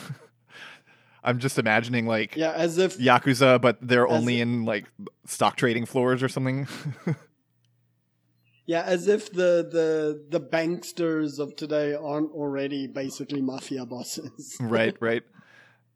[1.24, 4.86] I'm just imagining like Yeah, as if yakuza, but they're only in like
[5.26, 6.66] stock trading floors or something.
[8.66, 14.56] yeah, as if the the the banksters of today aren't already basically mafia bosses.
[14.60, 15.22] right, right.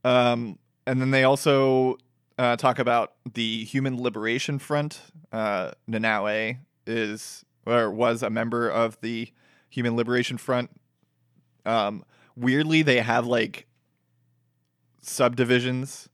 [0.04, 1.98] Um, and then they also
[2.38, 5.00] uh, talk about the Human Liberation Front.
[5.32, 9.28] Uh, Nanaue is or was a member of the
[9.70, 10.70] Human Liberation Front.
[11.64, 12.04] Um,
[12.36, 13.66] weirdly, they have like
[15.09, 16.09] subdivisions,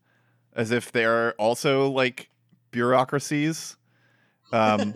[0.55, 2.29] as if they're also like
[2.71, 3.77] bureaucracies.
[4.53, 4.93] Um,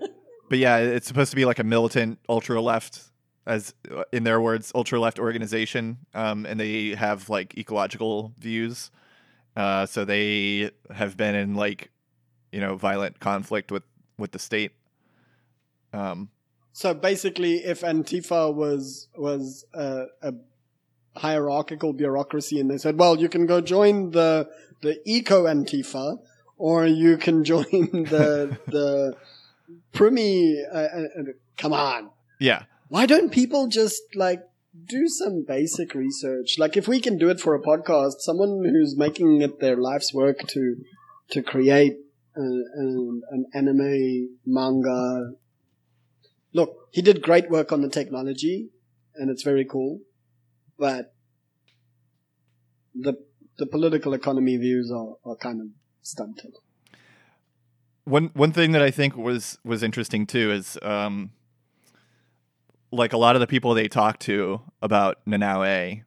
[0.48, 3.10] but yeah, it's supposed to be like a militant ultra left,
[3.46, 8.90] as uh, in their words, ultra left organization, um, and they have like ecological views.
[9.56, 11.90] Uh, so they have been in like,
[12.52, 13.82] you know, violent conflict with
[14.18, 14.72] with the state.
[15.92, 16.30] Um,
[16.72, 20.32] So basically, if Antifa was was a, a
[21.16, 24.48] hierarchical bureaucracy, and they said, "Well, you can go join the
[24.82, 26.18] the eco Antifa,
[26.56, 29.16] or you can join the the
[29.92, 31.04] Primi," uh, uh,
[31.56, 34.42] come on, yeah, why don't people just like
[34.86, 36.58] do some basic research?
[36.58, 40.14] Like, if we can do it for a podcast, someone who's making it their life's
[40.14, 40.76] work to
[41.30, 41.96] to create
[42.36, 45.32] uh, an, an anime manga.
[46.52, 48.70] Look, he did great work on the technology,
[49.14, 50.00] and it's very cool,
[50.80, 51.14] but
[52.94, 53.14] the
[53.58, 55.66] the political economy views are, are kind of
[56.00, 56.54] stunted.
[58.04, 61.30] one one thing that I think was was interesting too is um,
[62.90, 66.02] like a lot of the people they talked to about Nanaue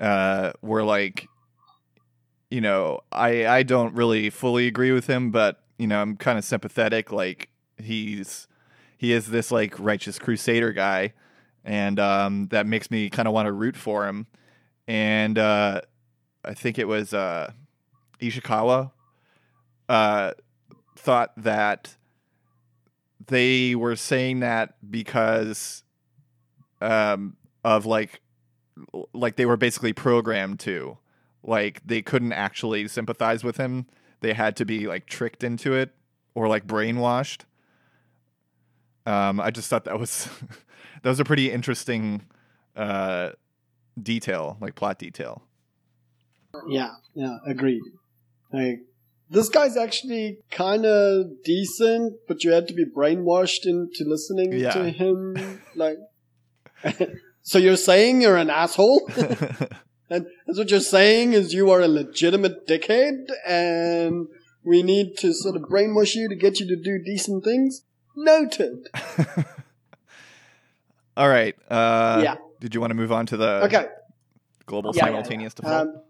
[0.00, 1.28] uh, were like,
[2.50, 6.38] you know, I I don't really fully agree with him, but you know, I'm kind
[6.38, 7.12] of sympathetic.
[7.12, 8.48] Like he's
[8.96, 11.12] he is this like righteous crusader guy,
[11.66, 14.28] and um, that makes me kind of want to root for him.
[14.86, 15.80] And uh,
[16.44, 17.50] I think it was uh,
[18.20, 18.92] Ishikawa
[19.88, 20.32] uh,
[20.94, 21.96] thought that
[23.26, 25.82] they were saying that because
[26.80, 28.20] um, of like
[29.12, 30.98] like they were basically programmed to.
[31.42, 33.86] Like they couldn't actually sympathize with him.
[34.20, 35.90] They had to be like tricked into it
[36.34, 37.42] or like brainwashed.
[39.04, 40.28] Um i just thought that was
[41.06, 42.20] that was a pretty interesting
[42.74, 43.30] uh
[44.02, 45.40] detail like plot detail
[46.68, 47.82] Yeah, yeah, agreed.
[48.52, 48.80] Like,
[49.30, 54.72] this guy's actually kind of decent, but you had to be brainwashed into listening Yeah.
[54.72, 55.60] to him.
[55.76, 55.98] Like,
[57.42, 59.08] so you're saying you're an asshole?
[60.10, 64.26] and that's what you're saying is you are a legitimate dickhead, and
[64.64, 67.82] we need to sort of brainwash you to get you to do decent things?
[68.16, 68.88] Noted.
[71.16, 72.36] All right uh Yeah.
[72.60, 73.86] did you want to move on to the Okay.
[74.66, 75.62] global Yeah, yeah, simultaneous yeah.
[75.62, 76.02] default Um,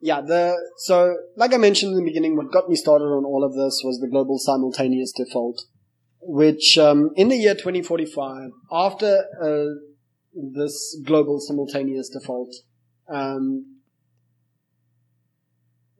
[0.00, 3.42] yeah, the so like I mentioned in the beginning, what got me started on all
[3.42, 5.62] of this was the global simultaneous default,
[6.20, 9.64] which um, in the year 2045, after uh,
[10.34, 12.54] this global simultaneous default,
[13.08, 13.78] um,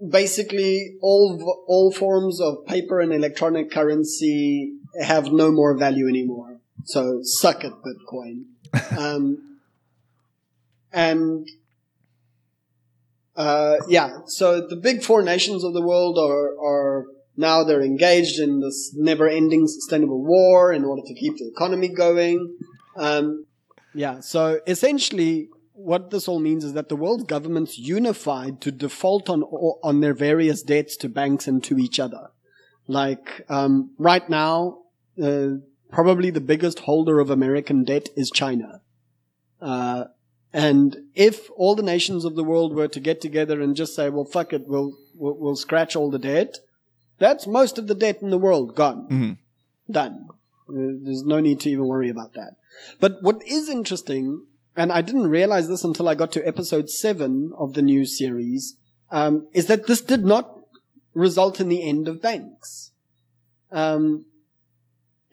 [0.07, 6.54] basically all all forms of paper and electronic currency have no more value anymore.
[6.85, 8.45] So suck it, Bitcoin.
[8.99, 9.59] um,
[10.93, 11.49] and
[13.37, 17.07] uh, yeah, so the big four nations of the world are, are
[17.37, 22.57] now they're engaged in this never-ending sustainable war in order to keep the economy going.
[22.97, 23.47] Um,
[23.93, 29.29] yeah, so essentially, what this all means is that the world governments unified to default
[29.29, 32.31] on on their various debts to banks and to each other.
[32.87, 34.79] Like um, right now,
[35.21, 35.57] uh,
[35.95, 38.81] probably the biggest holder of American debt is China.
[39.61, 40.05] Uh,
[40.53, 44.09] and if all the nations of the world were to get together and just say,
[44.11, 46.59] "Well, fuck it, we'll we'll, we'll scratch all the debt,"
[47.19, 49.39] that's most of the debt in the world gone, Mhm.
[49.91, 50.29] done.
[50.69, 52.57] Uh, There's no need to even worry about that.
[53.01, 54.47] But what is interesting,
[54.77, 58.77] and I didn't realize this until I got to episode seven of the new series,
[59.11, 60.59] um, is that this did not
[61.15, 62.91] result in the end of banks.
[63.71, 64.25] Um,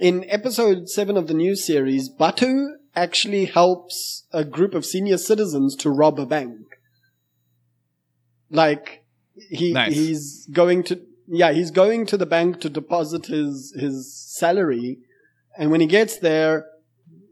[0.01, 5.75] in episode seven of the new series, Batou actually helps a group of senior citizens
[5.77, 6.57] to rob a bank.
[8.49, 9.05] Like
[9.49, 9.93] he Nice.
[9.93, 14.97] he's going to yeah he's going to the bank to deposit his his salary,
[15.57, 16.65] and when he gets there,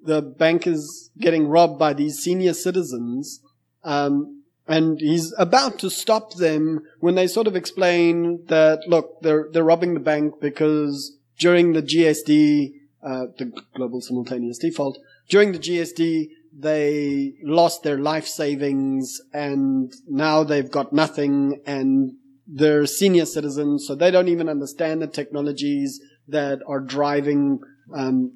[0.03, 3.41] the bank is getting robbed by these senior citizens.
[3.83, 9.47] Um, and he's about to stop them when they sort of explain that look, they're
[9.51, 14.99] they're robbing the bank because during the GSD, uh, the global simultaneous default,
[15.29, 22.13] during the GSD they lost their life savings and now they've got nothing and
[22.47, 27.59] they're senior citizens, so they don't even understand the technologies that are driving
[27.93, 28.33] um,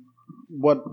[0.49, 0.83] what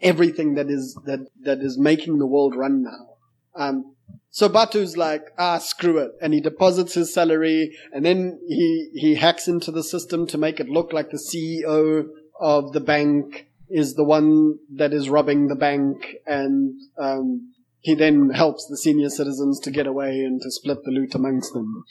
[0.00, 3.16] everything that is that that is making the world run now.
[3.56, 3.96] Um,
[4.38, 9.16] so Batou's like, ah, screw it, and he deposits his salary, and then he he
[9.16, 12.06] hacks into the system to make it look like the CEO
[12.38, 18.30] of the bank is the one that is robbing the bank, and um, he then
[18.30, 21.82] helps the senior citizens to get away and to split the loot amongst them.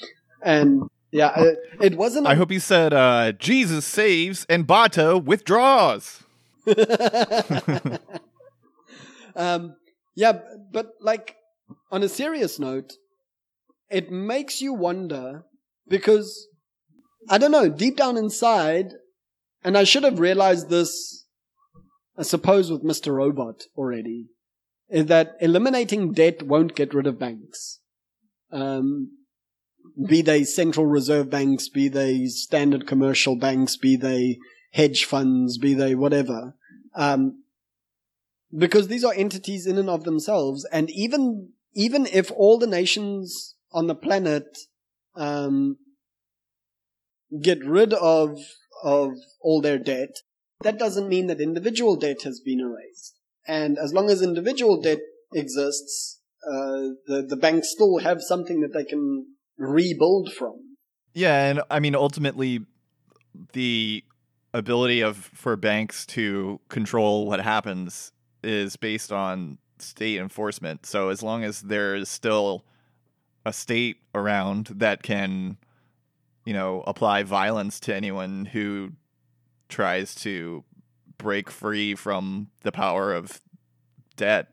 [0.42, 2.28] And yeah, it, it wasn't.
[2.28, 6.24] I hope he said, uh, Jesus saves and Batou withdraws.
[9.36, 9.76] um,
[10.16, 10.40] yeah,
[10.72, 11.37] but like
[11.92, 12.94] on a serious note,
[13.90, 15.44] it makes you wonder
[15.88, 16.48] because
[17.30, 18.94] I don't know, deep down inside,
[19.64, 21.26] and I should have realized this,
[22.18, 23.14] I suppose, with Mr.
[23.14, 24.28] Robot already,
[24.90, 27.80] is that eliminating debt won't get rid of banks.
[28.52, 29.12] Um,
[30.08, 34.38] be they central reserve banks, be they standard commercial banks, be they
[34.72, 36.56] hedge funds, be they whatever.
[36.96, 37.44] Um,
[38.56, 43.56] because these are entities in and of themselves, and even even if all the nations
[43.72, 44.58] on the planet
[45.16, 45.78] um,
[47.42, 48.40] get rid of
[48.84, 50.10] of all their debt,
[50.62, 53.20] that doesn't mean that individual debt has been erased.
[53.48, 55.00] And as long as individual debt
[55.34, 59.28] exists, uh, the the banks still have something that they can
[59.58, 60.56] rebuild from.
[61.14, 62.62] Yeah, and I mean ultimately
[63.54, 64.04] the
[64.52, 68.12] ability of for banks to control what happens
[68.44, 70.86] is based on state enforcement.
[70.86, 72.64] So as long as there is still
[73.46, 75.58] a state around that can
[76.46, 78.92] you know apply violence to anyone who
[79.70, 80.64] tries to
[81.18, 83.42] break free from the power of
[84.18, 84.50] debt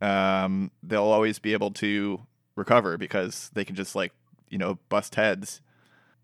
[0.00, 2.20] um, they'll always be able to
[2.56, 4.12] recover because they can just like
[4.48, 5.60] you know bust heads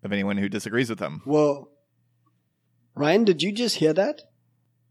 [0.03, 1.21] of anyone who disagrees with them.
[1.25, 1.69] Well,
[2.95, 4.21] Ryan, did you just hear that?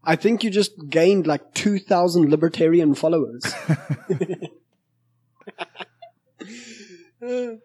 [0.05, 3.43] I think you just gained like 2,000 libertarian followers.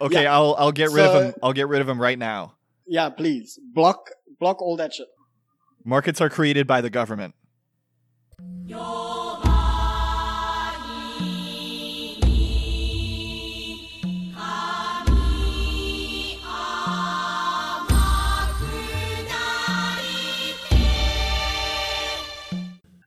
[0.00, 0.32] Okay, Yeah.
[0.34, 1.34] I'll I'll get rid of him.
[1.42, 2.54] I'll get rid of him right now.
[2.86, 3.58] yeah, please.
[3.74, 4.10] Block
[4.40, 5.08] block all that shit.
[5.84, 7.34] Markets are created by the government.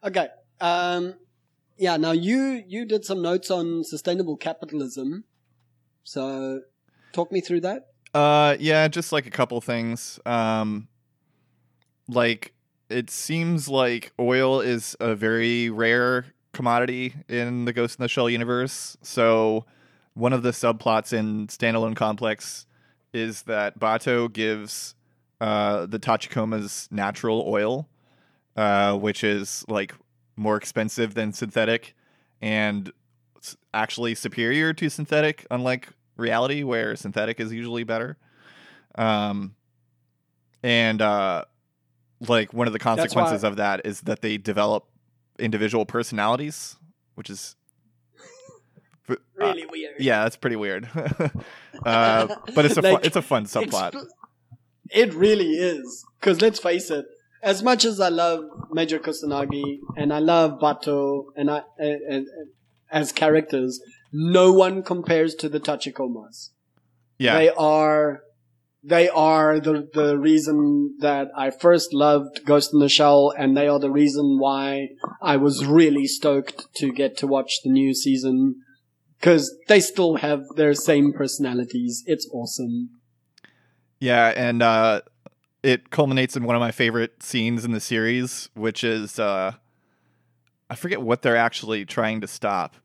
[0.06, 0.27] Okay.
[0.61, 1.15] Um
[1.77, 5.26] yeah, now you you did some notes on sustainable capitalism.
[6.03, 6.61] So
[7.11, 7.88] talk me through that.
[8.14, 10.19] Uh, yeah, just like a couple things.
[10.26, 10.88] Um,
[12.07, 12.53] like
[12.90, 18.30] it seems like oil is a very rare commodity in the Ghost in the Shell
[18.30, 18.95] universe.
[19.02, 19.65] So
[20.14, 22.65] one of the subplots in Standalone Complex
[23.14, 24.95] is that Batou gives
[25.41, 27.90] uh, the Tachikomas natural oil,
[28.56, 29.94] uh, which is like
[30.36, 31.95] more expensive than synthetic
[32.41, 32.91] and
[33.73, 38.18] actually superior to synthetic, unlike reality where synthetic is usually better.
[38.98, 39.56] Um,
[40.64, 41.45] and uh,
[42.27, 44.86] like one of the why- consequences of that is that they develop
[45.38, 46.77] individual personalities,
[47.15, 47.56] which is
[49.10, 49.95] uh, Really weird.
[49.99, 50.90] yeah, that's pretty weird.
[51.86, 54.06] uh, but it's a fun, Like, it's a fun subplot.
[54.91, 56.06] It really is.
[56.19, 57.06] Because let's face it,
[57.45, 62.27] as much as I love Major Kusanagi and I love Batou and I and, and,
[62.91, 63.81] as characters,
[64.11, 66.49] no one compares to the Tachikomas.
[67.17, 68.22] yeah, They are
[68.84, 73.67] they are the the reason that I first loved Ghost in the Shell and they
[73.67, 74.89] are the reason why
[75.22, 78.55] I was really stoked to get to watch the new season
[79.22, 82.03] cuz they still have their same personalities.
[82.07, 82.89] It's awesome.
[83.99, 85.01] Yeah, and uh,
[85.66, 89.54] it culminates in one of my favorite scenes in the series, which is uh,
[90.70, 92.76] I forget what they're actually trying to stop,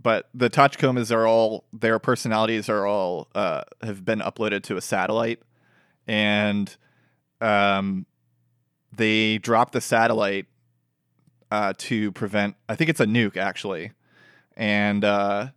[0.00, 4.80] but the Tachikomas are all their personalities are all uh, have been uploaded to a
[4.80, 5.42] satellite,
[6.06, 6.74] and
[7.42, 8.06] um,
[8.90, 10.46] they drop the satellite
[11.50, 12.56] uh, to prevent.
[12.66, 13.92] I think it's a nuke actually,
[14.56, 15.48] and uh,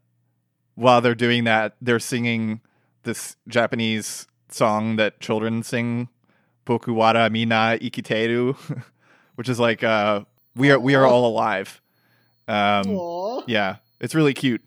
[0.75, 2.59] while they're doing that, they're singing
[3.03, 6.09] this Japanese song that children sing,
[6.69, 8.55] "Boku wara mina ikiteru,"
[9.35, 10.21] which is like uh,
[10.55, 11.81] "We are we are all alive."
[12.47, 14.61] Um, yeah, it's really cute.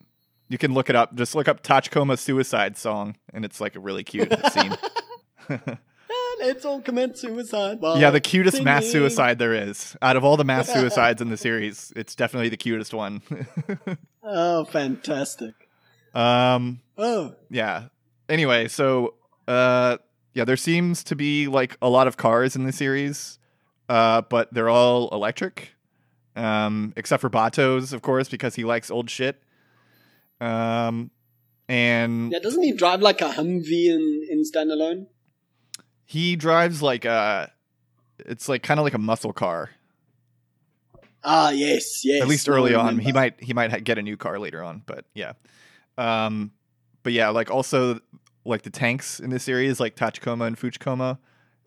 [0.48, 1.14] You can look it up.
[1.14, 4.76] Just look up Tachikoma suicide song, and it's like a really cute scene.
[6.40, 7.78] Let's all commit suicide.
[7.82, 9.96] yeah, the cutest mass suicide there is.
[10.02, 13.22] Out of all the mass suicides in the series, it's definitely the cutest one.
[14.24, 15.54] Oh, fantastic.
[16.14, 17.84] um, Oh, yeah.
[18.28, 19.14] Anyway, so
[19.46, 19.98] uh,
[20.34, 23.38] yeah, there seems to be like a lot of cars in the series,
[23.88, 25.74] uh, but they're all electric,
[26.36, 29.42] um, except for Batou's, of course, because he likes old shit.
[30.40, 31.10] Um,
[31.68, 32.38] and yeah.
[32.40, 35.06] Doesn't he drive like a Humvee in in standalone?
[36.12, 37.50] he drives like a,
[38.18, 39.70] it's like kind of like a muscle car.
[41.24, 42.20] Ah, yes, yes.
[42.20, 44.82] At least early on, he might he might ha- get a new car later on,
[44.84, 45.32] but yeah.
[45.96, 46.52] Um,
[47.02, 48.00] but yeah, like also
[48.44, 51.18] like the tanks in this series, like Tachikoma and Fujikoma,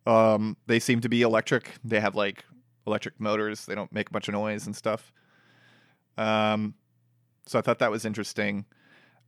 [0.05, 1.71] um, they seem to be electric.
[1.83, 2.45] They have like
[2.85, 3.65] electric motors.
[3.65, 5.11] They don't make a bunch of noise and stuff.
[6.17, 6.75] Um,
[7.45, 8.65] so I thought that was interesting.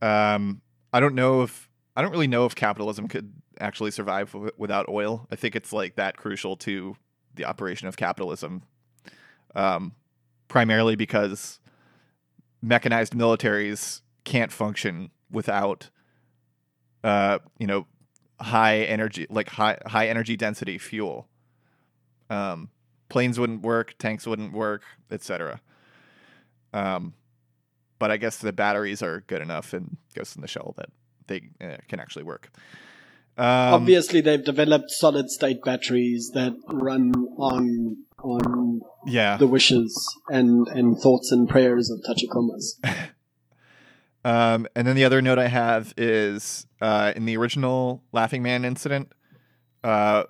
[0.02, 0.61] Um,
[0.94, 4.88] I don't know if I don't really know if capitalism could actually survive w- without
[4.88, 5.28] oil.
[5.32, 6.95] I think it's like that crucial to
[7.34, 8.64] the operation of capitalism.
[9.56, 9.94] Um,
[10.48, 11.60] primarily because
[12.61, 15.90] mechanized militaries can't function without
[17.03, 17.86] uh you know
[18.40, 21.28] high energy like high high energy density fuel.
[22.30, 22.69] Um
[23.10, 25.61] planes wouldn't work tanks wouldn't work etc
[26.74, 27.14] um
[27.99, 30.90] but i guess the batteries are good enough in ghost in the shell that
[31.28, 32.49] they uh, can actually work.
[33.38, 39.38] Um, Obviously, they've developed solid state batteries that run on on yeah.
[39.38, 39.94] the wishes
[40.28, 42.80] and and thoughts and prayers of Tachikomas.
[44.27, 48.65] Um, and then the other note I have is uh, in the original Laughing Man
[48.65, 49.13] incident,
[49.85, 50.23] uh,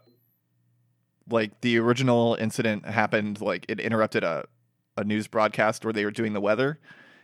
[1.27, 4.45] like the original incident happened, like it interrupted a,
[4.97, 6.79] a news broadcast where they were doing the weather.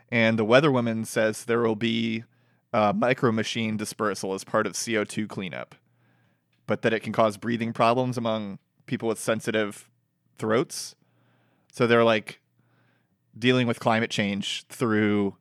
[0.10, 2.24] And the weather woman says there will be
[2.74, 5.76] uh, micro machine dispersal as part of CO2 cleanup,
[6.66, 9.92] but that it can cause breathing problems among people with sensitive
[10.40, 10.96] throats.
[11.72, 12.40] So they're like
[13.38, 15.36] dealing with climate change through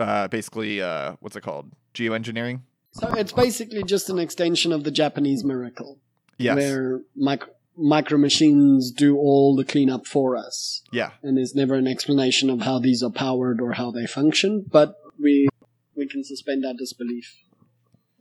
[0.00, 1.70] uh, basically uh, what's it called?
[1.94, 2.60] Geoengineering?
[2.92, 5.98] So it's basically just an extension of the Japanese miracle,
[6.38, 6.56] yes.
[6.56, 11.12] where micro micro machines do all the cleanup for us, yeah.
[11.22, 14.64] And there's never an explanation of how these are powered or how they function.
[14.70, 15.48] But we
[15.94, 17.36] we can suspend our disbelief.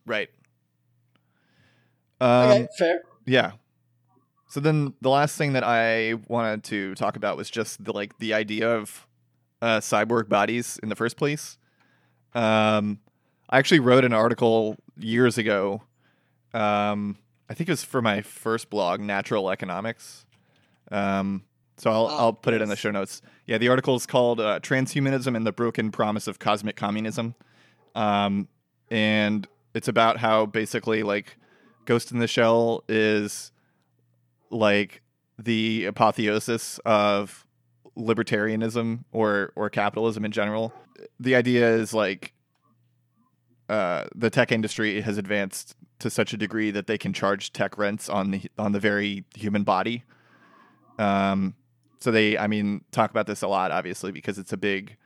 [0.05, 0.29] right.
[2.21, 3.01] Um, okay, fair.
[3.25, 3.51] yeah.
[4.49, 8.17] So then the last thing that i wanted to talk about was just the like
[8.19, 9.07] the idea of
[9.61, 11.57] uh, cyborg bodies in the first place
[12.33, 12.99] um,
[13.49, 15.81] i actually wrote an article years ago.
[16.53, 17.17] Um,
[17.49, 20.25] i think it was for my first blog natural economics.
[20.91, 21.43] Um,
[21.77, 23.21] so I'll, Ah, I'll put it in the show notes.
[23.45, 27.35] Yeah the article is called uh, transhumanism and the broken promise of cosmic communism.
[27.95, 28.47] Um,
[28.91, 31.37] and it's about how basically like
[31.85, 33.51] Ghost in the Shell is
[34.49, 35.01] like
[35.37, 37.45] the apotheosis of
[37.97, 40.73] libertarianism or or capitalism in general.
[41.19, 42.33] The idea is like
[43.67, 47.77] uh, the tech industry has advanced to such a degree that they can charge tech
[47.77, 50.03] rents on the on the very human body.
[50.97, 51.55] Um,
[51.99, 54.97] so they, I mean, talk about this a lot, obviously, because it's a big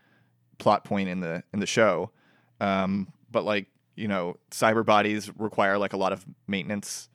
[0.60, 2.12] plot point in the in the show.
[2.60, 7.10] Um, but like you know, cyber bodies require like a lot of maintenance.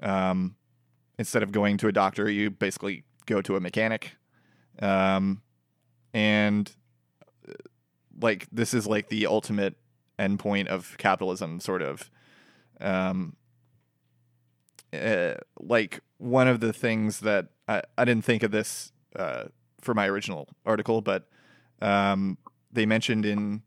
[0.00, 0.56] Um,
[1.18, 4.12] instead of going to a doctor, you basically go to a mechanic.
[4.80, 5.42] Um,
[6.12, 6.70] and
[8.22, 9.76] like this is like the ultimate
[10.18, 12.10] endpoint of capitalism, sort of.
[12.80, 13.36] Um,
[14.92, 19.44] uh, like one of the things that I, I didn't think of this uh,
[19.80, 21.28] for my original article, but
[21.80, 22.38] um,
[22.70, 23.62] they mentioned in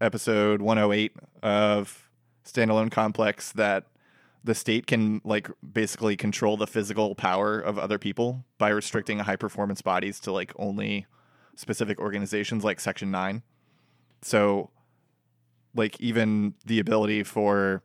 [0.00, 2.10] episode 108 of
[2.44, 3.86] standalone complex that
[4.42, 9.36] the state can like basically control the physical power of other people by restricting high
[9.36, 11.06] performance bodies to like only
[11.56, 13.42] specific organizations like section 9
[14.24, 14.70] so
[15.74, 17.82] like even the ability for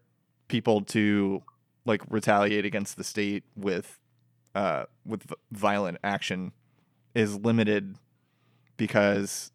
[0.47, 1.43] people to
[1.83, 3.99] like retaliate against the state with
[4.55, 6.53] uh with violent action
[7.13, 7.97] is limited
[8.77, 9.51] because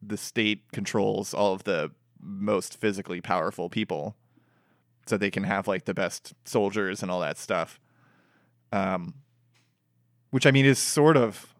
[0.00, 1.90] the state controls all of the
[2.20, 4.14] most physically powerful people.
[5.06, 7.80] So they can have like the best soldiers and all that stuff.
[8.70, 9.14] Um
[10.30, 11.52] which i mean is sort of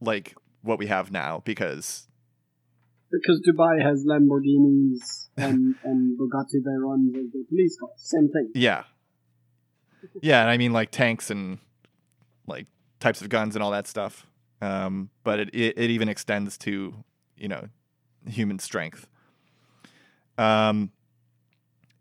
[0.00, 2.05] like what we have now because
[3.10, 7.92] Because Dubai has Lamborghinis and, and Bugatti Veyrons as their police cars.
[7.96, 8.50] Same thing.
[8.54, 8.84] yeah
[10.22, 11.58] yeah and i mean like tanks and
[12.46, 12.66] like
[13.00, 14.26] types of guns and all that stuff
[14.62, 16.94] um but it it, it even extends to
[17.36, 17.68] you know
[18.28, 19.06] human strength
[20.38, 20.90] um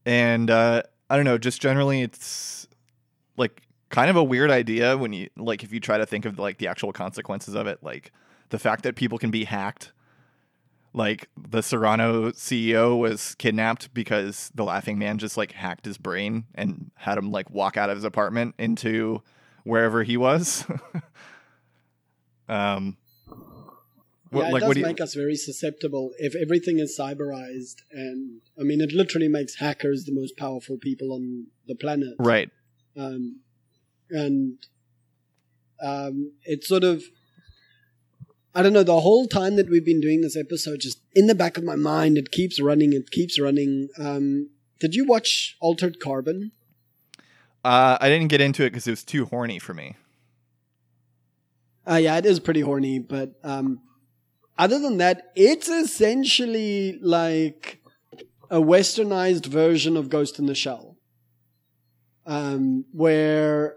[0.05, 2.67] and uh i don't know just generally it's
[3.37, 6.37] like kind of a weird idea when you like if you try to think of
[6.37, 8.11] like the actual consequences of it like
[8.49, 9.91] the fact that people can be hacked
[10.95, 16.45] like the Serano CEO was kidnapped because the laughing man just like hacked his brain
[16.55, 19.21] and had him like walk out of his apartment into
[19.63, 20.65] wherever he was.
[22.47, 22.97] Um
[24.29, 26.11] what- yeah, it like does what do you make us very susceptible.
[26.17, 31.11] If everything is cyberized, and I mean, it literally makes hackers the most powerful people
[31.13, 32.15] on the planet.
[32.19, 32.49] right.
[32.97, 33.39] Um,
[34.09, 34.57] and
[35.81, 37.03] um, it's sort of
[38.55, 41.35] I don't know the whole time that we've been doing this episode, just in the
[41.35, 43.89] back of my mind, it keeps running, it keeps running.
[43.99, 44.49] Um,
[44.79, 46.51] did you watch Altered Carbon?
[47.63, 49.95] uh i didn't get into it because it was too horny for me
[51.87, 53.79] Uh, yeah, it is pretty horny, but um,
[54.57, 57.79] other than that, it's essentially like
[58.49, 60.95] a westernized version of Ghost in the Shell,
[62.25, 63.75] um, where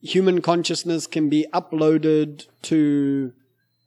[0.00, 3.32] human consciousness can be uploaded to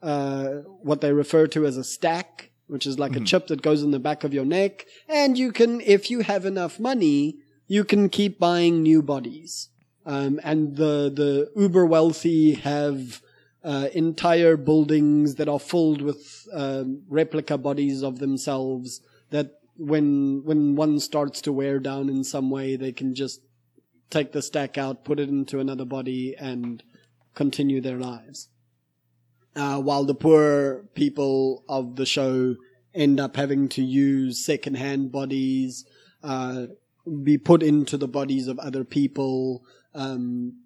[0.02, 0.48] uh,
[0.82, 3.92] what they refer to as a stack, which is like a chip that goes in
[3.92, 7.38] the back of your neck, and you can, if you have enough money,
[7.68, 9.70] you can keep buying new bodies.
[10.06, 13.22] Um, and the the uber wealthy have
[13.64, 19.02] uh, entire buildings that are filled with um, replica bodies of themselves.
[19.30, 23.42] That when when one starts to wear down in some way, they can just
[24.10, 26.84] take the stack out, put it into another body, and
[27.36, 28.50] continue their lives.
[29.56, 32.56] Uh, while the poor people of the show
[32.94, 35.86] end up having to use secondhand bodies,
[36.24, 36.68] uh,
[37.24, 39.64] be put into the bodies of other people.
[39.94, 40.58] Um,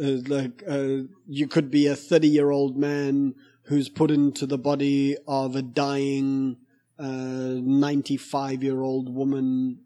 [0.00, 3.34] uh, like uh, you could be a 30 year old man
[3.64, 6.56] who's put into the body of a dying
[6.98, 9.78] 95 year old woman,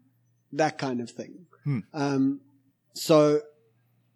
[0.51, 1.47] that kind of thing.
[1.63, 1.79] Hmm.
[1.93, 2.41] Um,
[2.93, 3.41] so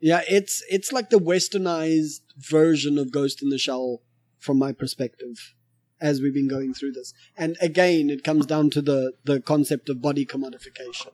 [0.02, 4.02] yeah, it's it's like the westernized version of Ghost in the Shell
[4.40, 5.54] from my perspective
[6.02, 7.14] as we've been going through this.
[7.38, 11.12] And again, it comes down to the the concept of body commodification.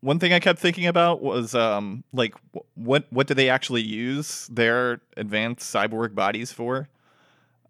[0.00, 2.34] one thing I kept thinking about was um like
[2.74, 6.88] what what do they actually use their advanced cyborg bodies for?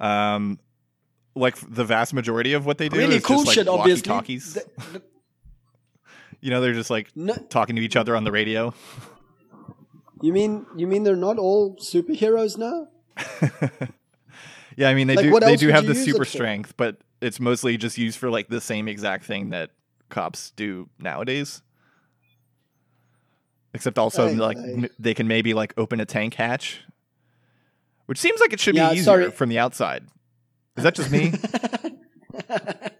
[0.00, 0.58] Um
[1.34, 4.02] like the vast majority of what they do really is cool just like shit, obviously.
[4.02, 4.54] talkies.
[4.54, 5.02] Th- th-
[6.42, 8.74] You know, they're just like no, talking to each other on the radio.
[10.22, 12.88] you mean you mean they're not all superheroes now?
[14.76, 17.76] yeah, I mean they Like, do they do have the super strength, but it's mostly
[17.76, 19.70] just used for like the same exact thing that
[20.08, 21.62] cops do nowadays.
[23.74, 24.72] Except also Aye, like aye.
[24.76, 26.82] m- they can maybe like open a tank hatch,
[28.06, 29.30] which seems like it should Yeah, be easier sorry.
[29.30, 30.06] from the outside.
[30.76, 31.32] Is that just me?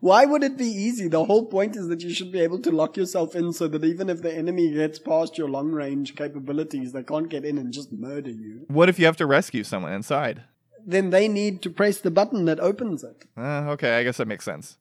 [0.00, 1.08] Why would it be easy?
[1.08, 3.84] The whole point is that you should be able to lock yourself in so that
[3.84, 7.70] even if the enemy gets past your long range capabilities, they can't get in and
[7.72, 8.64] just murder you.
[8.68, 10.42] what if you have to rescue someone inside?
[10.86, 13.26] Then they need to press the button that opens it.
[13.36, 14.78] Uh, okay, I guess that makes sense.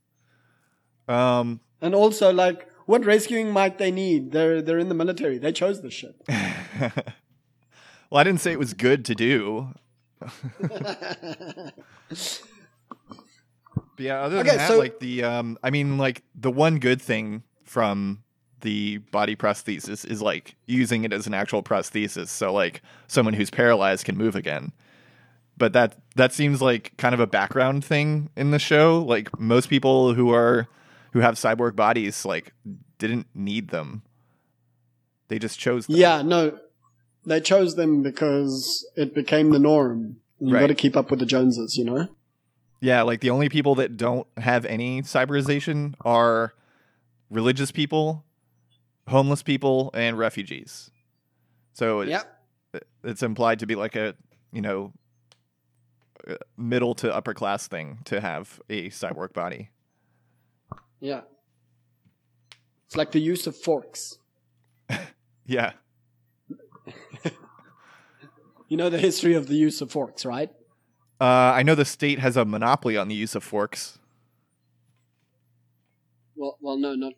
[1.10, 4.32] Um, And also, like, what rescuing might they need?
[4.32, 5.38] They're they're in the military.
[5.38, 6.16] They chose this shit.
[6.30, 9.74] well, I didn't say it was good to do.
[14.00, 16.80] But yeah, other than Okay, that, so- like the um, I mean, like the one
[16.80, 18.24] good thing from
[18.62, 23.50] the body prosthesis is like using it as an actual prosthesis, so like someone who's
[23.50, 24.72] paralyzed can move again.
[25.58, 29.04] But that that seems like kind of a background thing in the show.
[29.06, 30.70] Like most people who are
[31.12, 32.54] who have cyborg bodies like
[33.00, 34.04] didn't need them.
[35.28, 35.98] They just chose them.
[35.98, 36.58] Yeah, no,
[37.26, 40.16] they chose them because it became the norm.
[40.40, 40.62] You Right.
[40.62, 42.08] got to keep up with the Joneses, you know.
[42.81, 46.53] Yeah, like the only people that don't have any cyberization are
[47.30, 48.23] religious people,
[49.07, 50.89] homeless people, and refugees.
[51.73, 52.43] So it- Yep.
[53.03, 54.15] it's implied to be like a,
[54.53, 54.93] you know,
[56.27, 59.69] uh, middle to upper class thing to have a cyborg body.
[60.99, 61.22] Yeah.
[62.88, 64.18] It's like the use of forks.
[65.45, 65.73] Yeah.
[68.68, 70.51] You know the history of the use of forks, right?
[71.20, 74.00] Uh, I know the state has a monopoly on the use of forks.
[76.36, 77.14] Well, well, no, not,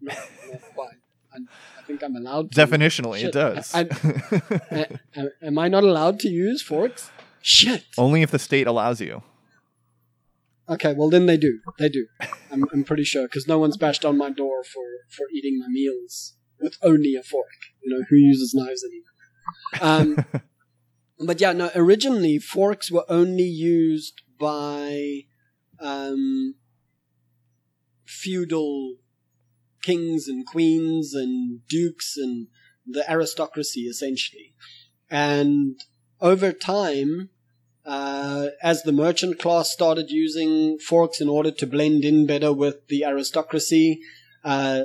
[0.00, 0.16] not,
[0.50, 0.96] not quite.
[1.32, 1.38] I,
[1.78, 2.66] I think I'm allowed to.
[2.66, 3.28] Definitionally, Shit.
[3.28, 3.74] it does.
[3.74, 4.86] I-
[5.16, 7.10] a- am I not allowed to use forks?
[7.40, 7.84] Shit.
[7.96, 9.22] Only if the state allows you.
[10.68, 11.60] Okay, well then they do.
[11.78, 12.06] They do.
[12.52, 15.66] I'm, I'm pretty sure because no one's bashed on my door for for eating my
[15.68, 17.46] meals with only a fork.
[17.82, 20.24] You know who uses knives anymore?
[20.32, 20.42] Um,
[21.20, 21.70] but yeah, no.
[21.74, 25.22] Originally, forks were only used by
[25.78, 26.54] um,
[28.04, 28.96] feudal
[29.82, 32.48] kings and queens and dukes and
[32.86, 34.54] the aristocracy, essentially.
[35.10, 35.80] And
[36.20, 37.30] over time,
[37.84, 42.86] uh, as the merchant class started using forks in order to blend in better with
[42.88, 44.00] the aristocracy,
[44.44, 44.84] uh,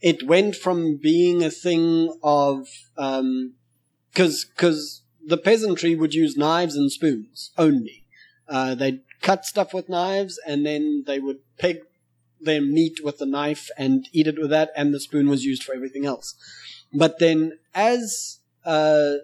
[0.00, 6.90] it went from being a thing of because because the peasantry would use knives and
[6.90, 8.04] spoons only.
[8.48, 11.78] Uh, they'd cut stuff with knives and then they would peg
[12.40, 15.62] their meat with the knife and eat it with that, and the spoon was used
[15.62, 16.34] for everything else.
[16.92, 19.16] But then as uh,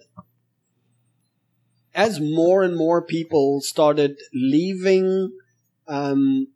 [1.95, 5.33] as more and more people started leaving
[5.87, 6.49] um,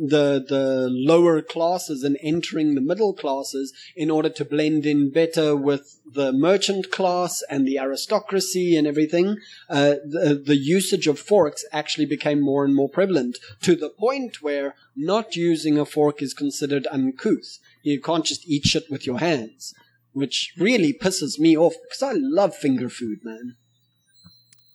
[0.00, 5.54] the the lower classes and entering the middle classes in order to blend in better
[5.54, 9.36] with the merchant class and the aristocracy and everything,
[9.68, 14.42] uh, the, the usage of forks actually became more and more prevalent to the point
[14.42, 17.58] where not using a fork is considered uncouth.
[17.82, 19.74] You can't just eat shit with your hands,
[20.12, 23.56] which really pisses me off because I love finger food, man.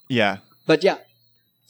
[0.08, 0.38] Yeah.
[0.68, 0.98] But yeah.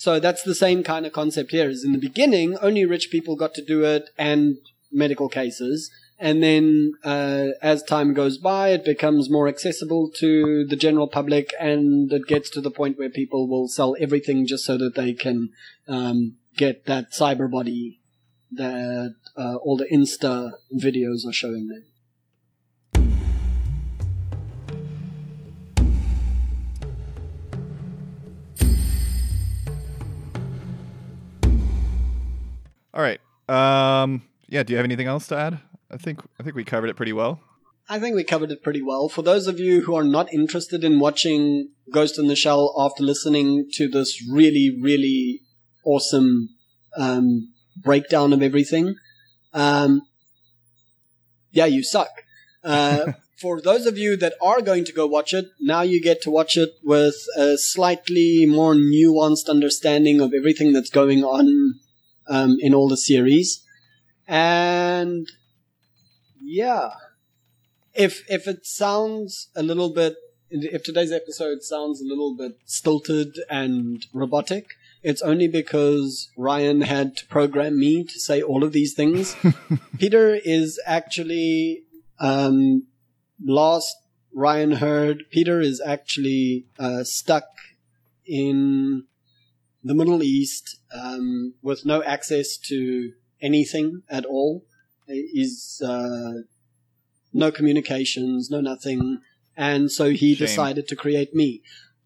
[0.05, 1.67] So that's the same kind of concept here.
[1.67, 4.57] Is in the beginning, only rich people got to do it, and
[4.91, 5.89] medical cases.
[6.19, 11.55] And then, uh, as time goes by, it becomes more accessible to the general public,
[11.59, 15.13] and it gets to the point where people will sell everything just so that they
[15.13, 15.49] can
[15.87, 17.99] um, get that cyber body
[18.51, 21.83] that uh, all the Insta videos are showing them.
[32.95, 33.19] All right.
[33.49, 34.63] Um, yeah.
[34.63, 35.59] Do you have anything else to add?
[35.91, 37.41] I think I think we covered it pretty well.
[37.87, 39.09] I think we covered it pretty well.
[39.09, 43.03] For those of you who are not interested in watching Ghost in the Shell after
[43.03, 45.41] listening to this really, really
[45.85, 46.49] awesome
[46.97, 47.53] um,
[47.83, 48.95] breakdown of everything,
[49.53, 50.01] um,
[51.51, 52.09] yeah, you suck.
[52.63, 56.23] Uh, for those of you that are going to go watch it, now you get
[56.23, 61.75] to watch it with a slightly more nuanced understanding of everything that's going on
[62.27, 63.63] um, in all the series.
[64.27, 65.27] And
[66.41, 66.91] yeah,
[67.93, 70.15] if if it sounds a little bit,
[70.49, 74.67] if today's episode sounds a little bit stilted and robotic,
[75.03, 79.35] it's only because Ryan had to program me to say all of these things.
[79.99, 81.83] Peter is actually
[82.19, 82.87] um,
[83.43, 83.95] last
[84.33, 85.25] Ryan heard.
[85.31, 87.45] Peter is actually uh, stuck
[88.25, 89.05] in
[89.85, 94.65] the Middle East um, with no access to anything at all.
[95.07, 96.41] Is uh,
[97.31, 99.19] no communications, no nothing,
[99.55, 100.47] and so he Shame.
[100.47, 101.61] decided to create me.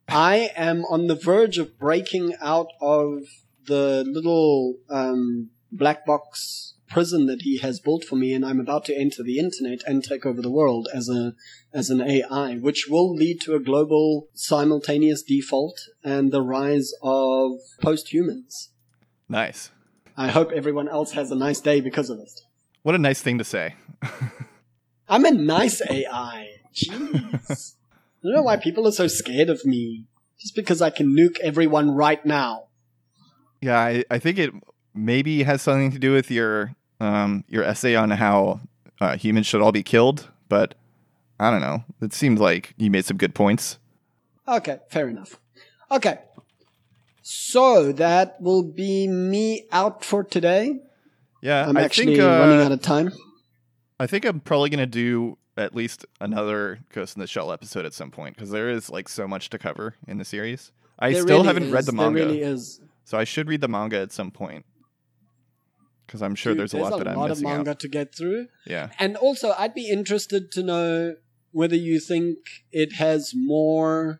[0.09, 3.21] I am on the verge of breaking out of
[3.67, 8.85] the little um, black box prison that he has built for me, and I'm about
[8.85, 11.33] to enter the internet and take over the world as a
[11.73, 17.51] as an AI, which will lead to a global simultaneous default and the rise of
[17.81, 18.71] post-humans.
[19.27, 19.71] Nice.
[20.17, 22.41] I hope everyone else has a nice day because of it.
[22.81, 23.75] What a nice thing to say.
[25.07, 26.47] I'm a nice AI.
[26.73, 27.75] Jeez.
[28.21, 30.05] I don't know why people are so scared of me.
[30.39, 32.67] Just because I can nuke everyone right now.
[33.61, 34.53] Yeah, I, I think it
[34.93, 38.59] maybe has something to do with your um, your essay on how
[39.01, 40.75] uh, humans should all be killed, but
[41.39, 41.83] I don't know.
[42.01, 43.77] It seemed like you made some good points.
[44.47, 45.39] Okay, fair enough.
[45.91, 46.19] Okay.
[47.21, 50.79] So that will be me out for today.
[51.41, 53.11] Yeah, I'm I actually think uh, running out of time.
[53.99, 57.93] I think I'm probably gonna do at least another Ghost in the Shell episode at
[57.93, 60.71] some point because there is like so much to cover in the series.
[60.97, 61.71] I There still really haven't is.
[61.71, 62.81] read the There manga, really is.
[63.05, 64.65] so I should read the manga at some point
[66.09, 67.79] because I'm sure Dude, there's a lot that I'm of missing manga out.
[67.81, 68.47] to get through.
[68.65, 71.15] Yeah, And also, I'd be interested to know
[71.51, 72.37] whether you think
[72.71, 74.19] it has more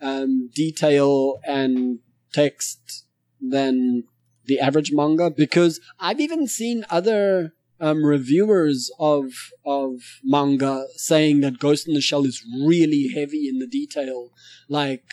[0.00, 2.00] um, detail and
[2.32, 3.04] text
[3.40, 4.02] than
[4.46, 9.32] the average manga, because I've even seen other um, reviewers of
[9.64, 14.30] of manga saying that Ghost in the Shell is really heavy in the detail.
[14.68, 15.04] Like,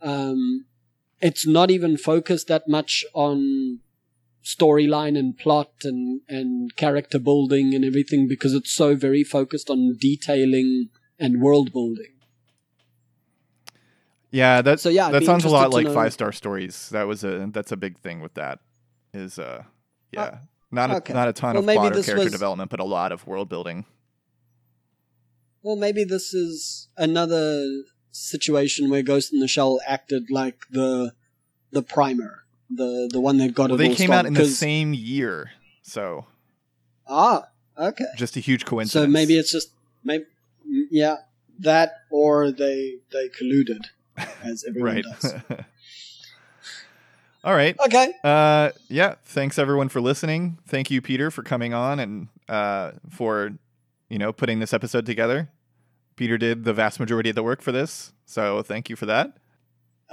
[0.00, 0.64] um,
[1.20, 3.80] it's not even focused that much on
[4.44, 9.96] storyline and plot and and character building and everything because it's so very focused on
[9.98, 10.88] detailing
[11.18, 12.12] and world building.
[14.30, 16.88] Yeah, that So, yeah, that sounds a lot like know- five star stories.
[16.90, 18.60] That was a that's a big thing with that.
[19.12, 19.64] Is uh
[20.10, 20.38] yeah.
[20.70, 21.12] not a, okay.
[21.12, 23.48] not a ton Well, of plot or character was- development, but a lot of world
[23.48, 23.84] building.
[25.62, 27.64] Well, maybe this is another
[28.10, 31.12] situation where Ghost in the Shell acted like the
[31.70, 32.41] the primer,
[32.74, 35.50] the the one that got Well, it they came out in the same year,
[35.82, 36.26] so
[37.08, 37.44] Ah,
[37.78, 38.04] okay.
[38.16, 39.06] just a huge coincidence.
[39.06, 39.70] So maybe it's just
[40.04, 40.24] maybe
[40.90, 41.16] yeah
[41.60, 43.86] that or they they colluded
[44.42, 45.04] as everyone right.
[45.20, 45.34] does.
[47.44, 47.76] All right.
[47.86, 48.12] Okay.
[48.22, 49.16] Uh, yeah.
[49.24, 50.58] Thanks everyone for listening.
[50.68, 53.50] Thank you, Peter, for coming on and uh, for
[54.08, 55.48] you know putting this episode together.
[56.14, 59.36] Peter did the vast majority of the work for this, so thank you for that.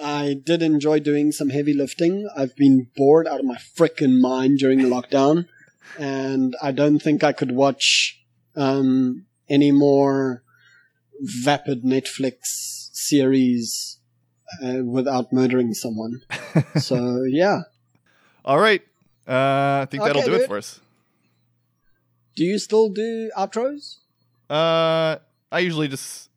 [0.02, 2.30] I did enjoy doing some heavy lifting.
[2.36, 5.48] I've been bored out of my frickin' mind during the lockdown,
[5.98, 8.22] and I don't think I could watch
[8.56, 10.44] um, any more
[11.22, 13.98] vapid Netflix series
[14.64, 16.22] uh, without murdering someone.
[16.78, 17.62] so yeah.
[18.46, 18.82] All right.
[19.28, 20.80] Uh, I think that'll Okay, do it for us.
[22.36, 23.98] Do you still do outros?
[24.50, 25.18] Uh,
[25.52, 26.30] I usually just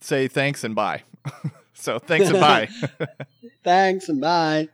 [0.00, 1.02] say thanks and bye.
[1.76, 2.68] so thanks and bye.
[3.64, 4.68] Thanks and bye.